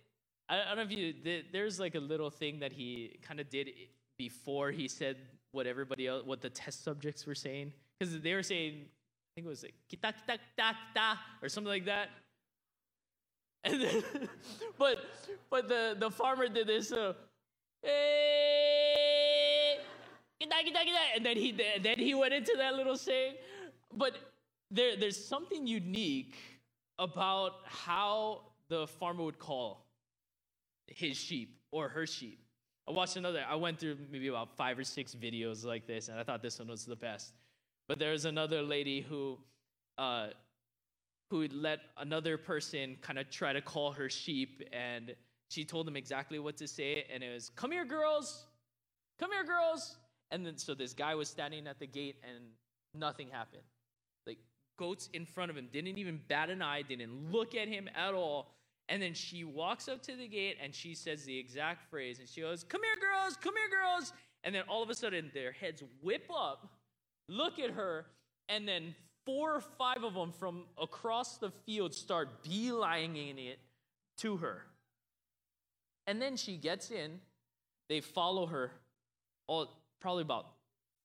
I, 0.48 0.64
don't 0.66 0.78
know 0.78 0.82
if 0.84 0.92
you, 0.92 1.14
they, 1.24 1.44
there's 1.52 1.80
like 1.80 1.96
a 1.96 2.00
little 2.00 2.30
thing 2.30 2.60
that 2.60 2.72
he 2.72 3.20
kind 3.22 3.40
of 3.40 3.50
did 3.50 3.70
before 4.18 4.72
he 4.72 4.88
said 4.88 5.18
what 5.52 5.68
everybody 5.68 6.08
else, 6.08 6.26
what 6.26 6.42
the 6.42 6.50
test 6.50 6.84
subjects 6.84 7.26
were 7.26 7.36
saying. 7.36 7.74
Because 8.00 8.20
they 8.22 8.34
were 8.34 8.44
saying, 8.44 8.74
I 8.84 9.30
think 9.36 9.48
it 9.48 9.50
was 9.50 9.64
like, 9.64 9.76
kita, 9.92 10.14
kita, 10.14 10.38
kita, 10.58 10.74
kita, 10.96 11.18
or 11.42 11.50
something 11.50 11.70
like 11.70 11.86
that. 11.86 12.10
And 13.64 13.82
then, 13.82 14.04
but 14.78 14.98
but 15.50 15.68
the 15.68 15.96
the 16.00 16.10
farmer 16.10 16.48
did 16.48 16.68
this. 16.68 16.90
So, 16.90 17.16
"Hey, 17.82 19.78
kita," 20.42 21.16
and 21.16 21.26
then 21.26 21.38
he 21.38 21.52
then 21.82 22.00
he 22.00 22.14
went 22.14 22.34
into 22.34 22.54
that 22.58 22.76
little 22.76 22.98
saying. 22.98 23.36
But 23.94 24.18
there 24.72 24.96
there's 24.96 25.24
something 25.24 25.68
unique 25.68 26.36
about 26.98 27.54
how 27.66 28.44
the 28.70 28.88
farmer 28.88 29.24
would 29.24 29.40
call 29.40 29.86
his 30.88 31.18
sheep 31.18 31.60
or 31.72 31.90
her 31.90 32.08
sheep. 32.08 32.40
I 32.88 32.92
watched 32.92 33.16
another. 33.16 33.44
I 33.48 33.56
went 33.56 33.80
through 33.80 33.98
maybe 34.12 34.28
about 34.28 34.56
five 34.58 34.80
or 34.80 34.84
six 34.84 35.14
videos 35.14 35.64
like 35.64 35.86
this, 35.86 36.10
and 36.10 36.20
I 36.20 36.24
thought 36.24 36.42
this 36.42 36.58
one 36.58 36.68
was 36.68 36.86
the 36.86 36.96
best. 36.96 37.34
But 37.88 38.00
there 38.00 38.12
was 38.12 38.26
another 38.26 38.62
lady 38.64 39.02
who. 39.02 39.38
Uh, 39.98 40.30
who 41.32 41.48
let 41.54 41.80
another 41.98 42.38
person 42.38 42.98
kind 43.02 43.18
of 43.18 43.30
try 43.30 43.54
to 43.54 43.62
call 43.62 43.94
her 43.94 44.10
sheep 44.10 44.62
and 44.74 45.16
she 45.50 45.64
told 45.64 45.88
them 45.88 45.96
exactly 45.96 46.40
what 46.40 46.58
to 46.58 46.68
say 46.68 47.06
and 47.12 47.24
it 47.24 47.34
was 47.34 47.50
come 47.56 47.72
here 47.72 47.86
girls. 47.86 48.48
Come 49.18 49.32
here 49.32 49.46
girls. 49.46 49.96
And 50.32 50.46
then 50.46 50.58
so 50.58 50.76
this 50.76 50.94
guy 50.94 51.16
was 51.16 51.30
standing 51.30 51.68
at 51.68 51.80
the 51.80 51.88
gate 51.88 52.18
and 52.22 52.44
nothing 52.94 53.30
happened. 53.30 53.64
Like 54.28 54.40
goats 54.78 55.08
in 55.14 55.26
front 55.26 55.50
of 55.50 55.56
him 55.56 55.70
didn't 55.72 55.98
even 55.98 56.20
bat 56.28 56.50
an 56.50 56.62
eye 56.62 56.82
didn't 56.82 57.32
look 57.32 57.56
at 57.56 57.70
him 57.70 57.90
at 57.96 58.14
all. 58.14 58.54
And 58.90 59.02
then 59.02 59.14
she 59.14 59.46
walks 59.46 59.88
up 59.88 60.04
to 60.04 60.16
the 60.18 60.28
gate 60.28 60.58
and 60.62 60.76
she 60.76 60.94
says 60.94 61.24
the 61.24 61.40
exact 61.40 61.90
phrase 61.90 62.20
and 62.20 62.28
she 62.28 62.42
goes 62.42 62.66
come 62.66 62.82
here 62.84 63.10
girls. 63.10 63.38
Come 63.38 63.54
here 63.56 63.80
girls. 63.80 64.12
And 64.44 64.54
then 64.54 64.64
all 64.68 64.84
of 64.84 64.90
a 64.90 64.96
sudden 64.96 65.32
their 65.34 65.54
heads 65.54 65.82
whip 66.02 66.30
up 66.30 66.70
look 67.30 67.58
at 67.58 67.70
her 67.70 68.08
and 68.50 68.68
then 68.68 68.94
four 69.26 69.56
or 69.56 69.62
five 69.62 70.04
of 70.04 70.14
them 70.14 70.32
from 70.32 70.64
across 70.82 71.38
the 71.38 71.52
field 71.66 71.94
start 71.94 72.44
beelining 72.44 73.38
it 73.38 73.60
to 74.18 74.38
her. 74.38 74.64
And 76.08 76.22
then 76.22 76.36
she 76.36 76.58
gets 76.58 76.92
in, 76.92 77.20
they 77.90 78.02
follow 78.02 78.48
her, 78.48 78.72
all, 79.48 79.68
probably 80.00 80.24
about 80.24 80.48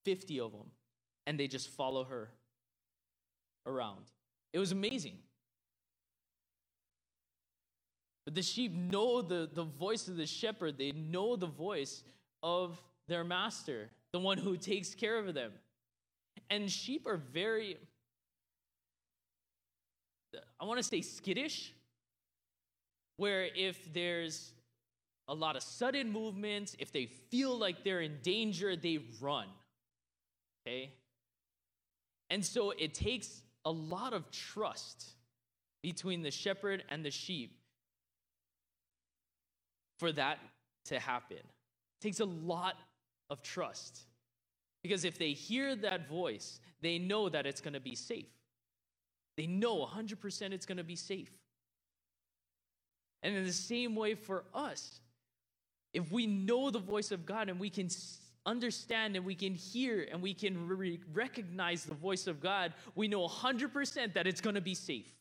50 0.05 0.41
of 0.41 0.53
them, 0.53 0.71
and 1.27 1.39
they 1.39 1.47
just 1.47 1.69
follow 1.71 2.05
her 2.05 2.31
around. 3.67 4.05
It 4.53 4.59
was 4.59 4.73
amazing. 4.73 5.19
But 8.25 8.35
the 8.35 8.43
sheep 8.43 8.73
know 8.73 9.23
the, 9.23 9.49
the 9.53 9.65
voice 9.65 10.09
of 10.09 10.17
the 10.17 10.27
shepherd, 10.27 10.79
they 10.79 10.93
know 10.93 11.37
the 11.37 11.47
voice 11.47 12.03
of 12.43 12.81
their 13.07 13.23
master, 13.23 13.91
the 14.13 14.19
one 14.19 14.39
who 14.39 14.57
takes 14.57 14.95
care 14.95 15.19
of 15.19 15.33
them. 15.35 15.53
And 16.51 16.71
sheep 16.71 17.07
are 17.07 17.17
very 17.17 17.77
I 20.61 20.65
want 20.65 20.79
to 20.79 20.83
say 20.83 21.01
skittish, 21.01 21.73
where 23.17 23.49
if 23.55 23.93
there's 23.93 24.53
a 25.29 25.35
lot 25.35 25.57
of 25.57 25.63
sudden 25.63 26.13
movements, 26.13 26.77
if 26.79 26.93
they 26.93 27.07
feel 27.07 27.57
like 27.59 27.83
they're 27.85 28.01
in 28.01 28.19
danger, 28.23 28.77
they 28.77 29.01
run. 29.21 29.47
Okay? 30.67 30.93
And 32.31 32.45
so 32.45 32.71
it 32.71 32.95
takes 32.95 33.43
a 33.65 33.71
lot 33.71 34.13
of 34.13 34.31
trust 34.31 35.15
between 35.83 36.23
the 36.23 36.31
shepherd 36.31 36.85
and 36.89 37.05
the 37.05 37.11
sheep 37.11 37.59
for 39.99 40.13
that 40.13 40.39
to 40.87 40.99
happen. 40.99 41.39
It 41.39 42.03
takes 42.03 42.21
a 42.21 42.25
lot 42.25 42.75
of 43.31 43.43
trust. 43.43 44.01
Because 44.83 45.05
if 45.05 45.19
they 45.19 45.33
hear 45.33 45.75
that 45.77 46.09
voice, 46.09 46.61
they 46.81 46.99
know 46.99 47.29
that 47.29 47.47
it's 47.47 47.61
going 47.61 47.75
to 47.75 47.81
be 47.81 47.95
safe. 47.95 48.27
They 49.37 49.47
know 49.47 49.85
100% 49.85 50.53
it's 50.53 50.67
going 50.67 50.79
to 50.79 50.85
be 50.85 50.97
safe. 50.97 51.31
And 53.23 53.35
in 53.37 53.45
the 53.45 53.53
same 53.53 53.95
way 53.95 54.15
for 54.15 54.45
us, 54.55 55.01
if 55.93 56.11
we 56.13 56.27
know 56.27 56.71
the 56.71 56.79
voice 56.79 57.11
of 57.11 57.27
God 57.27 57.49
and 57.49 57.59
we 57.59 57.71
can 57.71 57.89
understand 58.45 59.17
and 59.17 59.25
we 59.25 59.35
can 59.35 59.55
hear 59.55 60.07
and 60.11 60.23
we 60.23 60.33
can 60.33 60.69
re- 60.69 61.01
recognize 61.13 61.85
the 61.85 61.95
voice 61.95 62.27
of 62.27 62.41
God, 62.41 62.73
we 62.95 63.09
know 63.09 63.27
100% 63.27 64.15
that 64.15 64.27
it's 64.27 64.41
going 64.41 64.55
to 64.55 64.61
be 64.61 64.75
safe. 64.75 65.13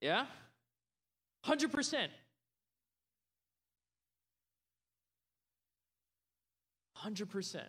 Yeah? 0.00 0.26
100%. 1.46 2.08
100%. 7.04 7.60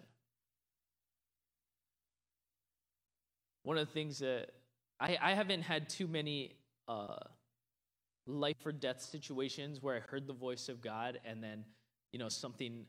One 3.64 3.78
of 3.78 3.88
the 3.88 3.94
things 3.94 4.20
that 4.20 4.50
I, 5.00 5.18
I 5.22 5.34
haven't 5.34 5.62
had 5.62 5.90
too 5.90 6.08
many 6.08 6.56
uh, 6.88 7.18
life 8.28 8.66
or 8.66 8.72
death 8.72 9.02
situations 9.02 9.82
where 9.82 9.96
I 9.96 10.00
heard 10.00 10.28
the 10.28 10.34
voice 10.34 10.70
of 10.70 10.82
God 10.82 11.20
and 11.26 11.44
then, 11.44 11.66
you 12.12 12.20
know, 12.20 12.30
something 12.30 12.86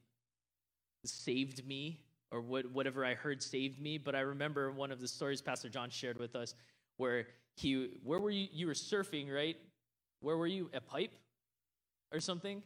saved 1.05 1.67
me 1.67 2.01
or 2.31 2.41
what, 2.41 2.71
whatever 2.71 3.05
I 3.05 3.15
heard 3.15 3.43
saved 3.43 3.81
me. 3.81 3.99
But 3.99 4.15
I 4.15 4.21
remember 4.21 4.71
one 4.73 4.91
of 4.91 5.01
the 5.01 5.09
stories 5.09 5.41
Pastor 5.41 5.69
John 5.69 5.91
shared 5.91 6.19
with 6.19 6.37
us 6.37 6.55
where 6.97 7.27
he, 7.57 7.91
where 8.03 8.19
were 8.19 8.31
you? 8.31 8.49
You 8.53 8.67
were 8.67 8.75
surfing, 8.75 9.33
right? 9.33 9.57
Where 10.21 10.37
were 10.37 10.47
you? 10.47 10.71
A 10.75 10.81
pipe 10.81 11.15
or 12.13 12.21
something? 12.21 12.63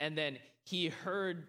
And 0.00 0.16
then 0.16 0.38
he 0.64 0.88
heard, 0.88 1.46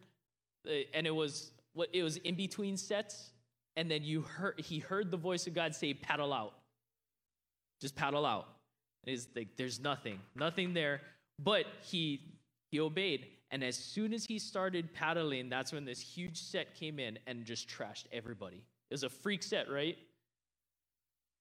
uh, 0.67 0.71
and 0.93 1.05
it 1.05 1.15
was 1.15 1.51
what 1.73 1.89
it 1.91 2.03
was 2.03 2.17
in 2.17 2.35
between 2.35 2.77
sets 2.77 3.31
and 3.75 3.89
then 3.89 4.03
you 4.03 4.21
heard 4.21 4.59
he 4.59 4.79
heard 4.79 5.11
the 5.11 5.17
voice 5.17 5.47
of 5.47 5.53
God 5.53 5.75
say, 5.75 5.93
paddle 5.93 6.33
out. 6.33 6.53
Just 7.81 7.95
paddle 7.95 8.25
out. 8.25 8.47
And 9.03 9.11
he's 9.11 9.27
like, 9.35 9.55
there's 9.57 9.79
nothing, 9.79 10.19
nothing 10.35 10.73
there. 10.73 11.01
But 11.39 11.65
he 11.81 12.21
he 12.71 12.79
obeyed. 12.79 13.27
And 13.51 13.63
as 13.63 13.75
soon 13.75 14.13
as 14.13 14.25
he 14.25 14.39
started 14.39 14.93
paddling, 14.93 15.49
that's 15.49 15.71
when 15.71 15.85
this 15.85 15.99
huge 15.99 16.41
set 16.41 16.75
came 16.75 16.99
in 16.99 17.19
and 17.27 17.45
just 17.45 17.67
trashed 17.69 18.05
everybody. 18.11 18.63
It 18.89 18.93
was 18.93 19.03
a 19.03 19.09
freak 19.09 19.43
set, 19.43 19.69
right? 19.69 19.97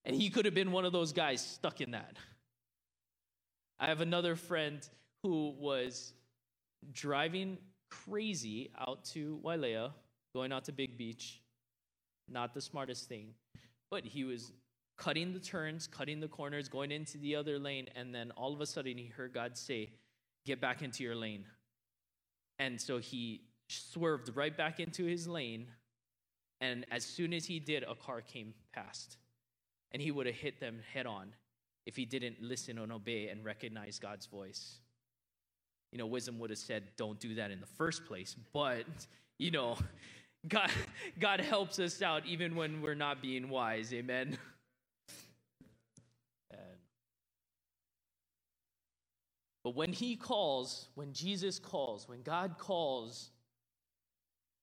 And 0.04 0.14
he 0.14 0.30
could 0.30 0.44
have 0.44 0.54
been 0.54 0.72
one 0.72 0.84
of 0.84 0.92
those 0.92 1.12
guys 1.12 1.40
stuck 1.40 1.80
in 1.80 1.92
that. 1.92 2.16
I 3.78 3.86
have 3.86 4.00
another 4.00 4.36
friend 4.36 4.86
who 5.22 5.54
was 5.58 6.12
driving 6.92 7.58
crazy 7.90 8.70
out 8.78 9.04
to 9.06 9.40
Wailea, 9.44 9.92
going 10.34 10.52
out 10.52 10.64
to 10.64 10.72
Big 10.72 10.98
Beach, 10.98 11.41
not 12.28 12.54
the 12.54 12.60
smartest 12.60 13.08
thing. 13.08 13.34
But 13.90 14.04
he 14.04 14.24
was 14.24 14.52
cutting 14.96 15.32
the 15.32 15.40
turns, 15.40 15.86
cutting 15.86 16.20
the 16.20 16.28
corners, 16.28 16.68
going 16.68 16.92
into 16.92 17.18
the 17.18 17.36
other 17.36 17.58
lane, 17.58 17.88
and 17.96 18.14
then 18.14 18.30
all 18.32 18.52
of 18.52 18.60
a 18.60 18.66
sudden 18.66 18.96
he 18.96 19.06
heard 19.06 19.32
God 19.32 19.56
say, 19.56 19.90
Get 20.44 20.60
back 20.60 20.82
into 20.82 21.04
your 21.04 21.14
lane. 21.14 21.44
And 22.58 22.80
so 22.80 22.98
he 22.98 23.42
swerved 23.68 24.30
right 24.34 24.56
back 24.56 24.80
into 24.80 25.04
his 25.04 25.28
lane. 25.28 25.68
And 26.60 26.84
as 26.90 27.04
soon 27.04 27.32
as 27.32 27.44
he 27.44 27.60
did, 27.60 27.84
a 27.84 27.94
car 27.94 28.20
came 28.20 28.54
past. 28.72 29.18
And 29.92 30.02
he 30.02 30.10
would 30.10 30.26
have 30.26 30.34
hit 30.34 30.58
them 30.58 30.80
head 30.92 31.06
on 31.06 31.34
if 31.86 31.96
he 31.96 32.04
didn't 32.04 32.36
listen 32.40 32.78
and 32.78 32.92
obey 32.92 33.28
and 33.28 33.44
recognize 33.44 33.98
God's 33.98 34.26
voice. 34.26 34.78
You 35.92 35.98
know, 35.98 36.06
wisdom 36.06 36.38
would 36.38 36.50
have 36.50 36.58
said, 36.58 36.84
Don't 36.96 37.20
do 37.20 37.34
that 37.36 37.50
in 37.50 37.60
the 37.60 37.66
first 37.66 38.06
place. 38.06 38.34
But, 38.52 38.86
you 39.38 39.50
know, 39.50 39.76
God, 40.48 40.70
God 41.20 41.40
helps 41.40 41.78
us 41.78 42.02
out 42.02 42.26
even 42.26 42.56
when 42.56 42.82
we're 42.82 42.94
not 42.94 43.22
being 43.22 43.48
wise. 43.48 43.92
Amen. 43.92 44.38
But 49.64 49.76
when 49.76 49.92
He 49.92 50.16
calls, 50.16 50.88
when 50.94 51.12
Jesus 51.12 51.58
calls, 51.58 52.08
when 52.08 52.22
God 52.22 52.56
calls, 52.58 53.30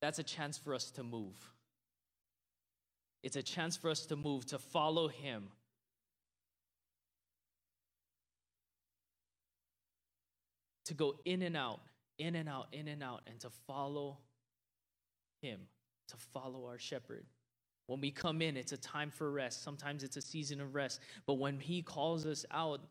that's 0.02 0.20
a 0.20 0.24
chance 0.24 0.58
for 0.58 0.74
us 0.74 0.92
to 0.92 1.04
move. 1.04 1.38
It's 3.24 3.36
a 3.36 3.44
chance 3.44 3.78
for 3.78 3.89
us 3.89 4.06
to 4.08 4.15
move, 4.15 4.46
to 4.48 4.60
follow 4.60 5.08
Him. 5.08 5.50
To 10.86 10.94
go 10.94 11.15
in 11.24 11.44
and 11.44 11.56
out, 11.56 11.80
in 12.18 12.36
and 12.36 12.50
out, 12.50 12.68
in 12.74 12.88
and 12.88 13.04
out, 13.04 13.22
and 13.28 13.39
to 13.42 13.50
follow 13.68 14.18
him, 15.41 15.62
to 16.10 16.17
follow 16.17 16.65
our 16.65 16.80
shepherd. 16.80 17.25
When 17.88 18.02
we 18.02 18.12
come 18.12 18.43
in, 18.43 18.56
it's 18.56 18.71
a 18.71 18.78
time 18.78 19.10
for 19.10 19.32
rest. 19.32 19.63
Sometimes 19.63 20.04
it's 20.04 20.15
a 20.15 20.21
season 20.21 20.62
of 20.62 20.75
rest. 20.75 20.99
But 21.25 21.36
when 21.36 21.60
He 21.60 21.82
calls 21.82 22.25
us 22.25 22.45
out, 22.52 22.82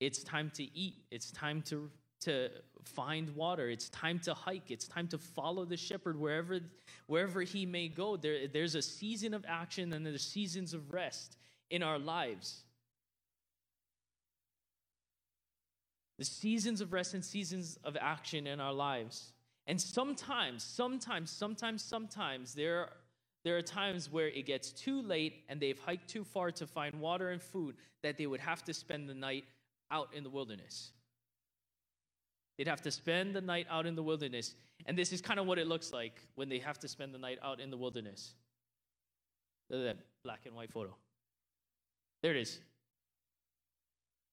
it's 0.00 0.24
time 0.24 0.50
to 0.54 0.64
eat. 0.76 0.96
It's 1.12 1.30
time 1.30 1.62
to, 1.62 1.88
to 2.22 2.48
find 2.82 3.30
water. 3.36 3.70
It's 3.70 3.88
time 3.90 4.18
to 4.20 4.34
hike. 4.34 4.70
It's 4.70 4.88
time 4.88 5.06
to 5.08 5.18
follow 5.18 5.64
the 5.64 5.76
shepherd 5.76 6.18
wherever, 6.18 6.58
wherever 7.06 7.42
He 7.42 7.66
may 7.66 7.86
go. 7.86 8.16
There, 8.16 8.48
there's 8.48 8.74
a 8.74 8.82
season 8.82 9.32
of 9.32 9.44
action 9.46 9.92
and 9.92 10.04
there's 10.04 10.24
seasons 10.24 10.74
of 10.74 10.92
rest 10.92 11.36
in 11.70 11.84
our 11.84 11.98
lives. 11.98 12.64
The 16.18 16.24
seasons 16.24 16.80
of 16.80 16.92
rest 16.92 17.14
and 17.14 17.24
seasons 17.24 17.78
of 17.84 17.96
action 18.00 18.48
in 18.48 18.58
our 18.58 18.72
lives. 18.72 19.32
And 19.68 19.80
sometimes, 19.80 20.64
sometimes, 20.64 21.30
sometimes, 21.30 21.84
sometimes 21.84 22.54
there 22.54 22.88
there 23.44 23.56
are 23.56 23.62
times 23.62 24.10
where 24.10 24.28
it 24.28 24.46
gets 24.46 24.72
too 24.72 25.00
late 25.00 25.44
and 25.48 25.60
they've 25.60 25.78
hiked 25.78 26.08
too 26.08 26.24
far 26.24 26.50
to 26.50 26.66
find 26.66 27.00
water 27.00 27.30
and 27.30 27.40
food 27.40 27.76
that 28.02 28.18
they 28.18 28.26
would 28.26 28.40
have 28.40 28.64
to 28.64 28.74
spend 28.74 29.08
the 29.08 29.14
night 29.14 29.44
out 29.90 30.08
in 30.12 30.24
the 30.24 30.30
wilderness. 30.30 30.90
They'd 32.56 32.66
have 32.66 32.82
to 32.82 32.90
spend 32.90 33.36
the 33.36 33.40
night 33.40 33.66
out 33.70 33.86
in 33.86 33.94
the 33.94 34.02
wilderness. 34.02 34.54
And 34.86 34.98
this 34.98 35.12
is 35.12 35.20
kind 35.20 35.38
of 35.38 35.46
what 35.46 35.58
it 35.58 35.68
looks 35.68 35.92
like 35.92 36.20
when 36.34 36.48
they 36.48 36.58
have 36.58 36.78
to 36.80 36.88
spend 36.88 37.14
the 37.14 37.18
night 37.18 37.38
out 37.42 37.60
in 37.60 37.70
the 37.70 37.76
wilderness. 37.76 38.34
Look 39.70 39.80
at 39.80 39.84
that 39.84 40.04
black 40.24 40.40
and 40.46 40.56
white 40.56 40.72
photo. 40.72 40.96
There 42.22 42.32
it 42.32 42.40
is. 42.40 42.58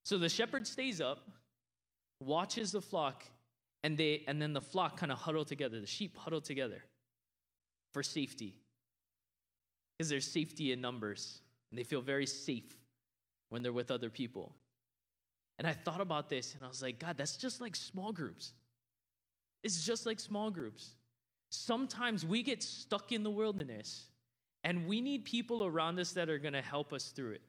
So 0.04 0.18
the 0.18 0.30
shepherd 0.30 0.66
stays 0.66 1.00
up, 1.00 1.30
watches 2.20 2.72
the 2.72 2.82
flock, 2.82 3.24
and 3.86 4.00
they 4.00 4.24
and 4.28 4.42
then 4.42 4.52
the 4.52 4.62
flock 4.62 4.98
kind 4.98 5.12
of 5.12 5.20
huddle 5.20 5.46
together. 5.46 5.80
The 5.80 5.86
sheep 5.86 6.18
huddle 6.18 6.42
together 6.42 6.84
for 7.94 8.02
safety 8.02 8.56
because 9.96 10.10
there's 10.10 10.26
safety 10.26 10.72
in 10.72 10.82
numbers 10.82 11.42
and 11.70 11.78
they 11.78 11.84
feel 11.84 12.02
very 12.02 12.26
safe 12.26 12.76
when 13.50 13.62
they're 13.62 13.72
with 13.72 13.92
other 13.92 14.10
people. 14.10 14.56
And 15.60 15.68
I 15.68 15.74
thought 15.74 16.02
about 16.02 16.30
this 16.30 16.56
and 16.56 16.64
I 16.64 16.68
was 16.68 16.82
like, 16.82 16.98
God, 16.98 17.16
that's 17.16 17.38
just 17.38 17.62
like 17.62 17.76
small 17.76 18.12
groups. 18.12 18.54
It's 19.64 19.86
just 19.86 20.08
like 20.08 20.20
small 20.20 20.50
groups. 20.50 20.96
Sometimes 21.52 22.26
we 22.26 22.42
get 22.42 22.64
stuck 22.64 23.12
in 23.12 23.22
the 23.22 23.30
wilderness 23.30 24.08
and 24.64 24.88
we 24.88 25.00
need 25.00 25.26
people 25.26 25.64
around 25.64 26.00
us 26.00 26.12
that 26.14 26.28
are 26.28 26.40
going 26.40 26.56
to 26.56 26.62
help 26.62 26.92
us 26.92 27.10
through 27.10 27.34
it. 27.34 27.42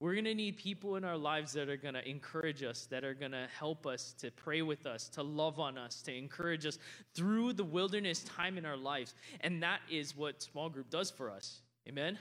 We're 0.00 0.12
going 0.12 0.26
to 0.26 0.34
need 0.34 0.56
people 0.56 0.94
in 0.94 1.02
our 1.02 1.16
lives 1.16 1.52
that 1.54 1.68
are 1.68 1.76
going 1.76 1.94
to 1.94 2.08
encourage 2.08 2.62
us, 2.62 2.86
that 2.86 3.02
are 3.02 3.14
going 3.14 3.32
to 3.32 3.48
help 3.58 3.84
us, 3.84 4.14
to 4.20 4.30
pray 4.30 4.62
with 4.62 4.86
us, 4.86 5.08
to 5.10 5.24
love 5.24 5.58
on 5.58 5.76
us, 5.76 6.02
to 6.02 6.16
encourage 6.16 6.66
us 6.66 6.78
through 7.14 7.54
the 7.54 7.64
wilderness 7.64 8.22
time 8.22 8.58
in 8.58 8.64
our 8.64 8.76
lives. 8.76 9.14
And 9.40 9.60
that 9.64 9.80
is 9.90 10.16
what 10.16 10.40
small 10.40 10.68
group 10.68 10.88
does 10.88 11.10
for 11.10 11.30
us. 11.30 11.62
Amen? 11.88 12.16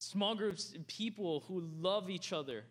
Small 0.00 0.34
groups, 0.34 0.74
people 0.88 1.44
who 1.46 1.60
love 1.78 2.10
each 2.10 2.32
other, 2.32 2.64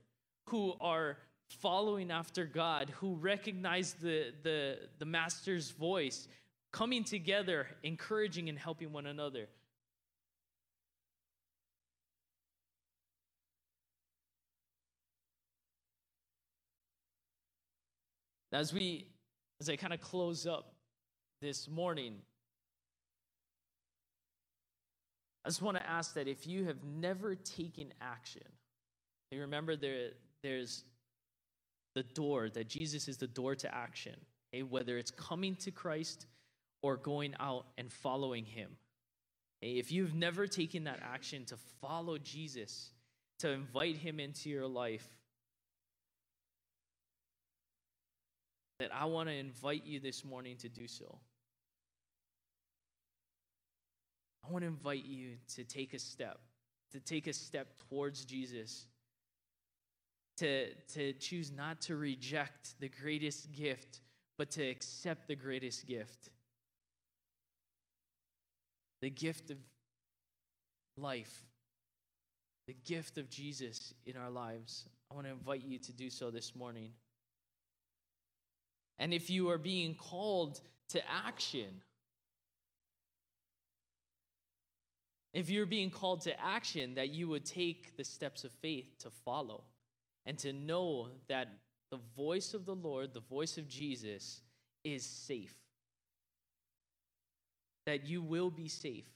who 0.49 0.73
are 0.81 1.17
following 1.47 2.11
after 2.11 2.43
God, 2.43 2.91
who 2.97 3.15
recognize 3.15 3.93
the, 3.93 4.33
the, 4.43 4.79
the 4.99 5.05
Master's 5.05 5.71
voice, 5.71 6.27
coming 6.73 7.05
together, 7.05 7.67
encouraging 7.83 8.49
and 8.49 8.59
helping 8.59 8.91
one 8.91 9.05
another. 9.05 9.47
As 18.55 18.73
we, 18.73 19.05
as 19.59 19.67
I 19.67 19.75
kind 19.75 19.91
of 19.91 19.99
close 19.99 20.47
up 20.47 20.75
this 21.41 21.67
morning, 21.67 22.15
I 25.43 25.49
just 25.49 25.61
want 25.61 25.75
to 25.75 25.85
ask 25.85 26.13
that 26.13 26.29
if 26.29 26.47
you 26.47 26.63
have 26.63 26.81
never 26.85 27.35
taken 27.35 27.93
action, 27.99 28.43
you 29.29 29.41
remember 29.41 29.75
there, 29.75 30.11
there's 30.41 30.85
the 31.95 32.03
door, 32.03 32.47
that 32.47 32.69
Jesus 32.69 33.09
is 33.09 33.17
the 33.17 33.27
door 33.27 33.55
to 33.55 33.75
action, 33.75 34.15
okay? 34.53 34.63
whether 34.63 34.97
it's 34.97 35.11
coming 35.11 35.57
to 35.57 35.71
Christ 35.71 36.25
or 36.81 36.95
going 36.95 37.35
out 37.41 37.65
and 37.77 37.91
following 37.91 38.45
Him. 38.45 38.69
Okay? 39.61 39.73
If 39.73 39.91
you've 39.91 40.15
never 40.15 40.47
taken 40.47 40.85
that 40.85 41.01
action 41.03 41.43
to 41.47 41.57
follow 41.81 42.17
Jesus, 42.17 42.91
to 43.39 43.49
invite 43.49 43.97
Him 43.97 44.21
into 44.21 44.49
your 44.49 44.65
life, 44.65 45.09
that 48.79 48.91
I 48.93 49.05
want 49.05 49.29
to 49.29 49.35
invite 49.35 49.85
you 49.85 49.99
this 49.99 50.25
morning 50.25 50.57
to 50.57 50.69
do 50.69 50.87
so. 50.87 51.19
I 54.47 54.51
want 54.51 54.63
to 54.63 54.67
invite 54.67 55.05
you 55.05 55.37
to 55.55 55.63
take 55.63 55.93
a 55.93 55.99
step, 55.99 56.39
to 56.91 56.99
take 56.99 57.27
a 57.27 57.33
step 57.33 57.75
towards 57.89 58.25
Jesus, 58.25 58.85
to, 60.37 60.73
to 60.93 61.13
choose 61.13 61.51
not 61.51 61.81
to 61.81 61.95
reject 61.95 62.79
the 62.79 62.89
greatest 62.89 63.51
gift, 63.51 64.01
but 64.37 64.51
to 64.51 64.63
accept 64.63 65.27
the 65.27 65.35
greatest 65.35 65.87
gift 65.87 66.29
the 69.01 69.09
gift 69.11 69.51
of 69.51 69.57
life, 70.97 71.43
the 72.65 72.75
gift 72.85 73.19
of 73.19 73.29
Jesus 73.29 73.93
in 74.07 74.17
our 74.17 74.31
lives. 74.31 74.85
I 75.11 75.13
want 75.13 75.27
to 75.27 75.33
invite 75.33 75.63
you 75.63 75.77
to 75.77 75.93
do 75.93 76.09
so 76.09 76.31
this 76.31 76.55
morning. 76.55 76.89
And 78.99 79.13
if 79.13 79.29
you 79.29 79.49
are 79.49 79.57
being 79.57 79.95
called 79.95 80.61
to 80.89 81.01
action, 81.09 81.81
if 85.33 85.49
you're 85.49 85.65
being 85.65 85.89
called 85.89 86.21
to 86.21 86.39
action, 86.39 86.95
that 86.95 87.09
you 87.09 87.27
would 87.27 87.45
take 87.45 87.97
the 87.97 88.05
steps 88.05 88.45
of 88.45 88.51
faith 88.51 88.97
to 88.99 89.09
follow 89.09 89.63
and 90.25 90.37
to 90.39 90.53
know 90.53 91.09
that 91.27 91.49
the 91.91 91.99
voice 92.15 92.53
of 92.53 92.65
the 92.65 92.75
Lord, 92.75 93.13
the 93.13 93.19
voice 93.19 93.57
of 93.57 93.67
Jesus, 93.67 94.41
is 94.83 95.05
safe. 95.05 95.53
That 97.85 98.05
you 98.05 98.21
will 98.21 98.49
be 98.49 98.69
safe. 98.69 99.09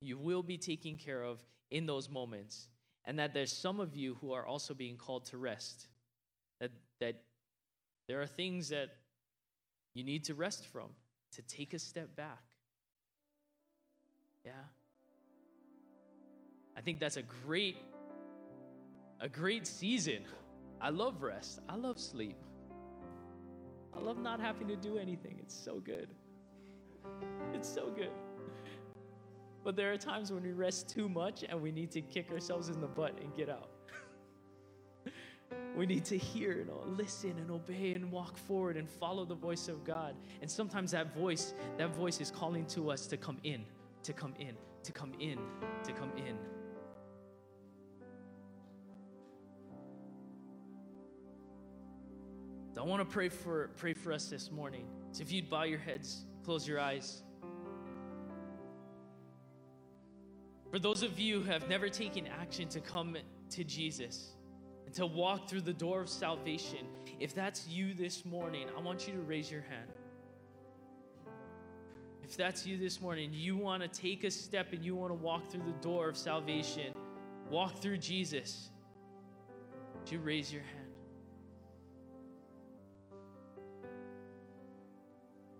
You 0.00 0.18
will 0.18 0.42
be 0.42 0.56
taken 0.56 0.96
care 0.96 1.22
of 1.22 1.44
in 1.70 1.84
those 1.84 2.08
moments. 2.08 2.68
And 3.04 3.18
that 3.18 3.34
there's 3.34 3.52
some 3.52 3.80
of 3.80 3.96
you 3.96 4.16
who 4.20 4.32
are 4.32 4.46
also 4.46 4.72
being 4.72 4.96
called 4.96 5.24
to 5.26 5.36
rest. 5.36 5.88
That, 6.60 6.70
that 7.00 7.22
there 8.08 8.22
are 8.22 8.26
things 8.26 8.68
that 8.68 8.90
you 9.94 10.04
need 10.04 10.24
to 10.24 10.34
rest 10.34 10.66
from, 10.66 10.90
to 11.32 11.42
take 11.42 11.74
a 11.74 11.78
step 11.78 12.14
back. 12.16 12.42
Yeah. 14.44 14.52
I 16.76 16.80
think 16.80 16.98
that's 16.98 17.16
a 17.16 17.22
great 17.22 17.76
a 19.20 19.28
great 19.28 19.66
season. 19.66 20.24
I 20.80 20.88
love 20.88 21.22
rest. 21.22 21.60
I 21.68 21.76
love 21.76 21.98
sleep. 21.98 22.38
I 23.94 24.00
love 24.00 24.18
not 24.18 24.40
having 24.40 24.66
to 24.68 24.76
do 24.76 24.96
anything. 24.96 25.36
It's 25.40 25.54
so 25.54 25.78
good. 25.78 26.08
It's 27.52 27.68
so 27.68 27.90
good. 27.90 28.12
But 29.62 29.76
there 29.76 29.92
are 29.92 29.98
times 29.98 30.32
when 30.32 30.42
we 30.42 30.52
rest 30.52 30.88
too 30.88 31.08
much 31.08 31.44
and 31.46 31.60
we 31.60 31.70
need 31.70 31.90
to 31.90 32.00
kick 32.00 32.30
ourselves 32.32 32.70
in 32.70 32.80
the 32.80 32.86
butt 32.86 33.18
and 33.20 33.34
get 33.36 33.50
out. 33.50 33.68
We 35.80 35.86
need 35.86 36.04
to 36.04 36.18
hear 36.18 36.60
and 36.60 36.68
uh, 36.68 36.74
listen 36.88 37.30
and 37.38 37.50
obey 37.50 37.94
and 37.94 38.12
walk 38.12 38.36
forward 38.36 38.76
and 38.76 38.86
follow 38.86 39.24
the 39.24 39.34
voice 39.34 39.66
of 39.66 39.82
God. 39.82 40.14
And 40.42 40.50
sometimes 40.50 40.90
that 40.90 41.14
voice, 41.14 41.54
that 41.78 41.96
voice 41.96 42.20
is 42.20 42.30
calling 42.30 42.66
to 42.66 42.90
us 42.90 43.06
to 43.06 43.16
come 43.16 43.38
in, 43.44 43.64
to 44.02 44.12
come 44.12 44.34
in, 44.38 44.54
to 44.82 44.92
come 44.92 45.14
in, 45.18 45.38
to 45.84 45.92
come 45.92 46.12
in. 46.18 46.36
I 52.78 52.82
want 52.82 53.00
to 53.00 53.10
pray 53.10 53.30
for 53.30 53.70
pray 53.78 53.94
for 53.94 54.12
us 54.12 54.26
this 54.26 54.50
morning. 54.50 54.84
So 55.12 55.22
if 55.22 55.32
you'd 55.32 55.48
bow 55.48 55.62
your 55.62 55.78
heads, 55.78 56.26
close 56.44 56.68
your 56.68 56.78
eyes. 56.78 57.22
For 60.70 60.78
those 60.78 61.02
of 61.02 61.18
you 61.18 61.40
who 61.40 61.50
have 61.50 61.70
never 61.70 61.88
taken 61.88 62.26
action 62.26 62.68
to 62.68 62.80
come 62.80 63.16
to 63.48 63.64
Jesus 63.64 64.34
and 64.90 64.96
to 64.96 65.06
walk 65.06 65.48
through 65.48 65.60
the 65.60 65.72
door 65.72 66.00
of 66.00 66.08
salvation, 66.08 66.84
if 67.20 67.32
that's 67.32 67.68
you 67.68 67.94
this 67.94 68.24
morning, 68.24 68.66
I 68.76 68.80
want 68.80 69.06
you 69.06 69.14
to 69.14 69.20
raise 69.20 69.48
your 69.48 69.60
hand. 69.60 69.88
If 72.24 72.36
that's 72.36 72.66
you 72.66 72.76
this 72.76 73.00
morning, 73.00 73.30
you 73.32 73.56
want 73.56 73.82
to 73.84 73.88
take 73.88 74.24
a 74.24 74.32
step 74.32 74.72
and 74.72 74.84
you 74.84 74.96
want 74.96 75.12
to 75.12 75.14
walk 75.14 75.48
through 75.48 75.62
the 75.62 75.78
door 75.80 76.08
of 76.08 76.16
salvation, 76.16 76.92
walk 77.48 77.76
through 77.76 77.98
Jesus, 77.98 78.70
would 79.94 80.10
you 80.10 80.18
raise 80.18 80.52
your 80.52 80.62
hand? 80.62 80.92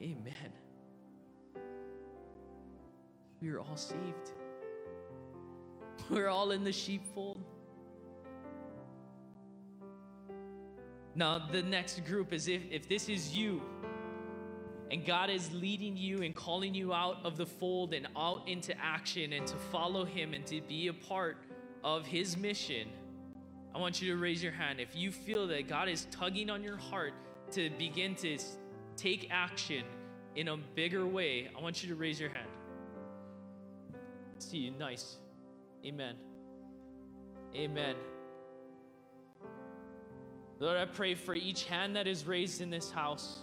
Amen. 0.02 0.52
We 3.40 3.50
are 3.50 3.60
all 3.60 3.76
saved. 3.76 4.32
We're 6.08 6.28
all 6.28 6.50
in 6.50 6.64
the 6.64 6.72
sheepfold. 6.72 7.44
Now, 11.20 11.38
the 11.38 11.62
next 11.62 12.02
group 12.06 12.32
is 12.32 12.48
if, 12.48 12.62
if 12.70 12.88
this 12.88 13.10
is 13.10 13.36
you, 13.36 13.60
And 14.90 15.06
God 15.06 15.30
is 15.30 15.52
leading 15.52 15.96
you 15.96 16.22
and 16.22 16.34
calling 16.34 16.74
you 16.74 16.92
out 16.92 17.18
of 17.24 17.36
the 17.36 17.46
fold 17.46 17.94
and 17.94 18.08
out 18.16 18.48
into 18.48 18.76
action 18.78 19.32
and 19.32 19.46
to 19.46 19.56
follow 19.56 20.04
Him 20.04 20.34
and 20.34 20.44
to 20.46 20.60
be 20.62 20.88
a 20.88 20.92
part 20.92 21.36
of 21.84 22.06
His 22.06 22.36
mission. 22.36 22.88
I 23.72 23.78
want 23.78 24.02
you 24.02 24.12
to 24.12 24.20
raise 24.20 24.42
your 24.42 24.52
hand. 24.52 24.80
If 24.80 24.96
you 24.96 25.12
feel 25.12 25.46
that 25.46 25.68
God 25.68 25.88
is 25.88 26.08
tugging 26.10 26.50
on 26.50 26.64
your 26.64 26.76
heart 26.76 27.12
to 27.52 27.70
begin 27.78 28.16
to 28.16 28.36
take 28.96 29.28
action 29.30 29.84
in 30.34 30.48
a 30.48 30.56
bigger 30.56 31.06
way, 31.06 31.50
I 31.56 31.62
want 31.62 31.84
you 31.84 31.88
to 31.90 31.94
raise 31.94 32.18
your 32.18 32.30
hand. 32.30 32.48
See 34.38 34.58
you. 34.58 34.72
Nice. 34.72 35.18
Amen. 35.86 36.16
Amen. 37.54 37.94
Lord, 40.60 40.76
I 40.76 40.84
pray 40.84 41.14
for 41.14 41.34
each 41.34 41.64
hand 41.64 41.96
that 41.96 42.06
is 42.06 42.26
raised 42.26 42.60
in 42.60 42.68
this 42.68 42.90
house. 42.90 43.38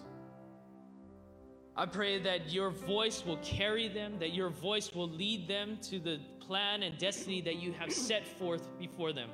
I 1.76 1.88
pray 1.88 2.20
that 2.22 2.54
your 2.54 2.70
voice 2.70 3.26
will 3.26 3.38
carry 3.38 3.88
them, 3.88 4.20
that 4.20 4.36
your 4.36 4.50
voice 4.50 4.94
will 4.94 5.10
lead 5.10 5.48
them 5.48 5.80
to 5.90 6.00
the 6.00 6.20
plan 6.40 6.84
and 6.84 6.96
destiny 7.00 7.42
that 7.42 7.56
you 7.56 7.72
have 7.74 7.92
set 7.92 8.28
forth 8.28 8.70
before 8.78 9.14
them, 9.14 9.32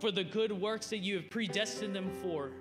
for 0.00 0.10
the 0.10 0.24
good 0.24 0.50
works 0.50 0.88
that 0.88 0.98
you 0.98 1.16
have 1.16 1.28
predestined 1.28 1.94
them 1.94 2.10
for. 2.22 2.52